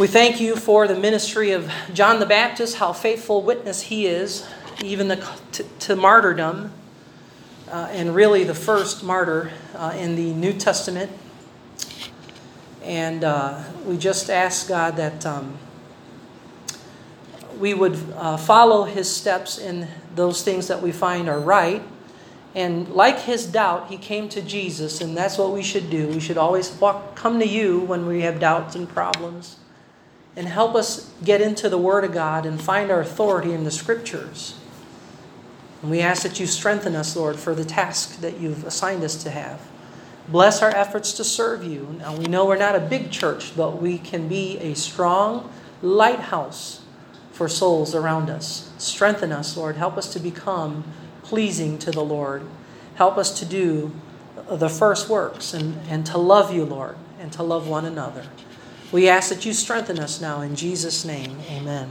We 0.00 0.08
thank 0.08 0.40
you 0.40 0.56
for 0.56 0.88
the 0.88 0.96
ministry 0.96 1.52
of 1.52 1.70
John 1.94 2.18
the 2.18 2.26
Baptist, 2.26 2.78
how 2.78 2.92
faithful 2.92 3.40
witness 3.42 3.82
he 3.82 4.06
is, 4.06 4.48
even 4.82 5.06
the, 5.06 5.24
to, 5.52 5.62
to 5.62 5.94
martyrdom, 5.94 6.72
uh, 7.70 7.88
and 7.92 8.16
really 8.16 8.42
the 8.42 8.54
first 8.54 9.04
martyr 9.04 9.52
uh, 9.76 9.94
in 9.96 10.16
the 10.16 10.32
New 10.32 10.52
Testament. 10.52 11.12
And 12.82 13.22
uh, 13.22 13.62
we 13.86 13.96
just 13.96 14.28
ask 14.28 14.66
God 14.66 14.96
that 14.96 15.24
um, 15.24 15.56
we 17.60 17.74
would 17.74 17.96
uh, 18.16 18.36
follow 18.36 18.82
his 18.82 19.08
steps 19.08 19.56
in 19.56 19.86
those 20.16 20.42
things 20.42 20.66
that 20.66 20.82
we 20.82 20.90
find 20.90 21.28
are 21.28 21.38
right. 21.38 21.80
And 22.54 22.88
like 22.88 23.20
his 23.20 23.46
doubt, 23.46 23.88
he 23.88 23.96
came 23.96 24.28
to 24.30 24.42
Jesus, 24.42 25.00
and 25.00 25.16
that's 25.16 25.38
what 25.38 25.52
we 25.52 25.62
should 25.62 25.88
do. 25.88 26.08
We 26.08 26.20
should 26.20 26.38
always 26.38 26.70
walk, 26.72 27.14
come 27.14 27.38
to 27.38 27.46
you 27.46 27.80
when 27.80 28.06
we 28.06 28.22
have 28.22 28.40
doubts 28.40 28.74
and 28.74 28.88
problems 28.88 29.56
and 30.36 30.48
help 30.48 30.74
us 30.74 31.10
get 31.24 31.40
into 31.40 31.68
the 31.68 31.78
Word 31.78 32.04
of 32.04 32.12
God 32.12 32.46
and 32.46 32.60
find 32.60 32.90
our 32.90 33.00
authority 33.00 33.52
in 33.52 33.64
the 33.64 33.70
Scriptures. 33.70 34.58
And 35.82 35.90
we 35.90 36.00
ask 36.00 36.22
that 36.22 36.38
you 36.38 36.46
strengthen 36.46 36.94
us, 36.94 37.16
Lord, 37.16 37.36
for 37.36 37.54
the 37.54 37.64
task 37.64 38.20
that 38.20 38.38
you've 38.38 38.64
assigned 38.64 39.02
us 39.02 39.22
to 39.22 39.30
have. 39.30 39.60
Bless 40.28 40.62
our 40.62 40.70
efforts 40.70 41.12
to 41.14 41.24
serve 41.24 41.64
you. 41.64 41.96
Now, 41.98 42.16
we 42.16 42.26
know 42.26 42.46
we're 42.46 42.56
not 42.56 42.76
a 42.76 42.80
big 42.80 43.10
church, 43.10 43.56
but 43.56 43.82
we 43.82 43.98
can 43.98 44.28
be 44.28 44.58
a 44.58 44.74
strong 44.74 45.52
lighthouse 45.82 46.82
for 47.32 47.48
souls 47.48 47.94
around 47.94 48.30
us. 48.30 48.70
Strengthen 48.78 49.32
us, 49.32 49.56
Lord. 49.56 49.76
Help 49.76 49.96
us 49.96 50.12
to 50.12 50.20
become 50.20 50.84
pleasing 51.30 51.78
to 51.78 51.92
the 51.92 52.02
Lord. 52.02 52.42
Help 52.96 53.16
us 53.16 53.38
to 53.38 53.44
do 53.44 53.92
the 54.50 54.68
first 54.68 55.08
works 55.08 55.54
and, 55.54 55.78
and 55.88 56.04
to 56.06 56.18
love 56.18 56.52
you, 56.52 56.64
Lord, 56.64 56.96
and 57.20 57.32
to 57.34 57.44
love 57.44 57.68
one 57.68 57.84
another. 57.84 58.26
We 58.90 59.08
ask 59.08 59.28
that 59.28 59.46
you 59.46 59.52
strengthen 59.52 60.00
us 60.00 60.20
now 60.20 60.40
in 60.40 60.56
Jesus' 60.56 61.04
name. 61.04 61.38
Amen. 61.48 61.88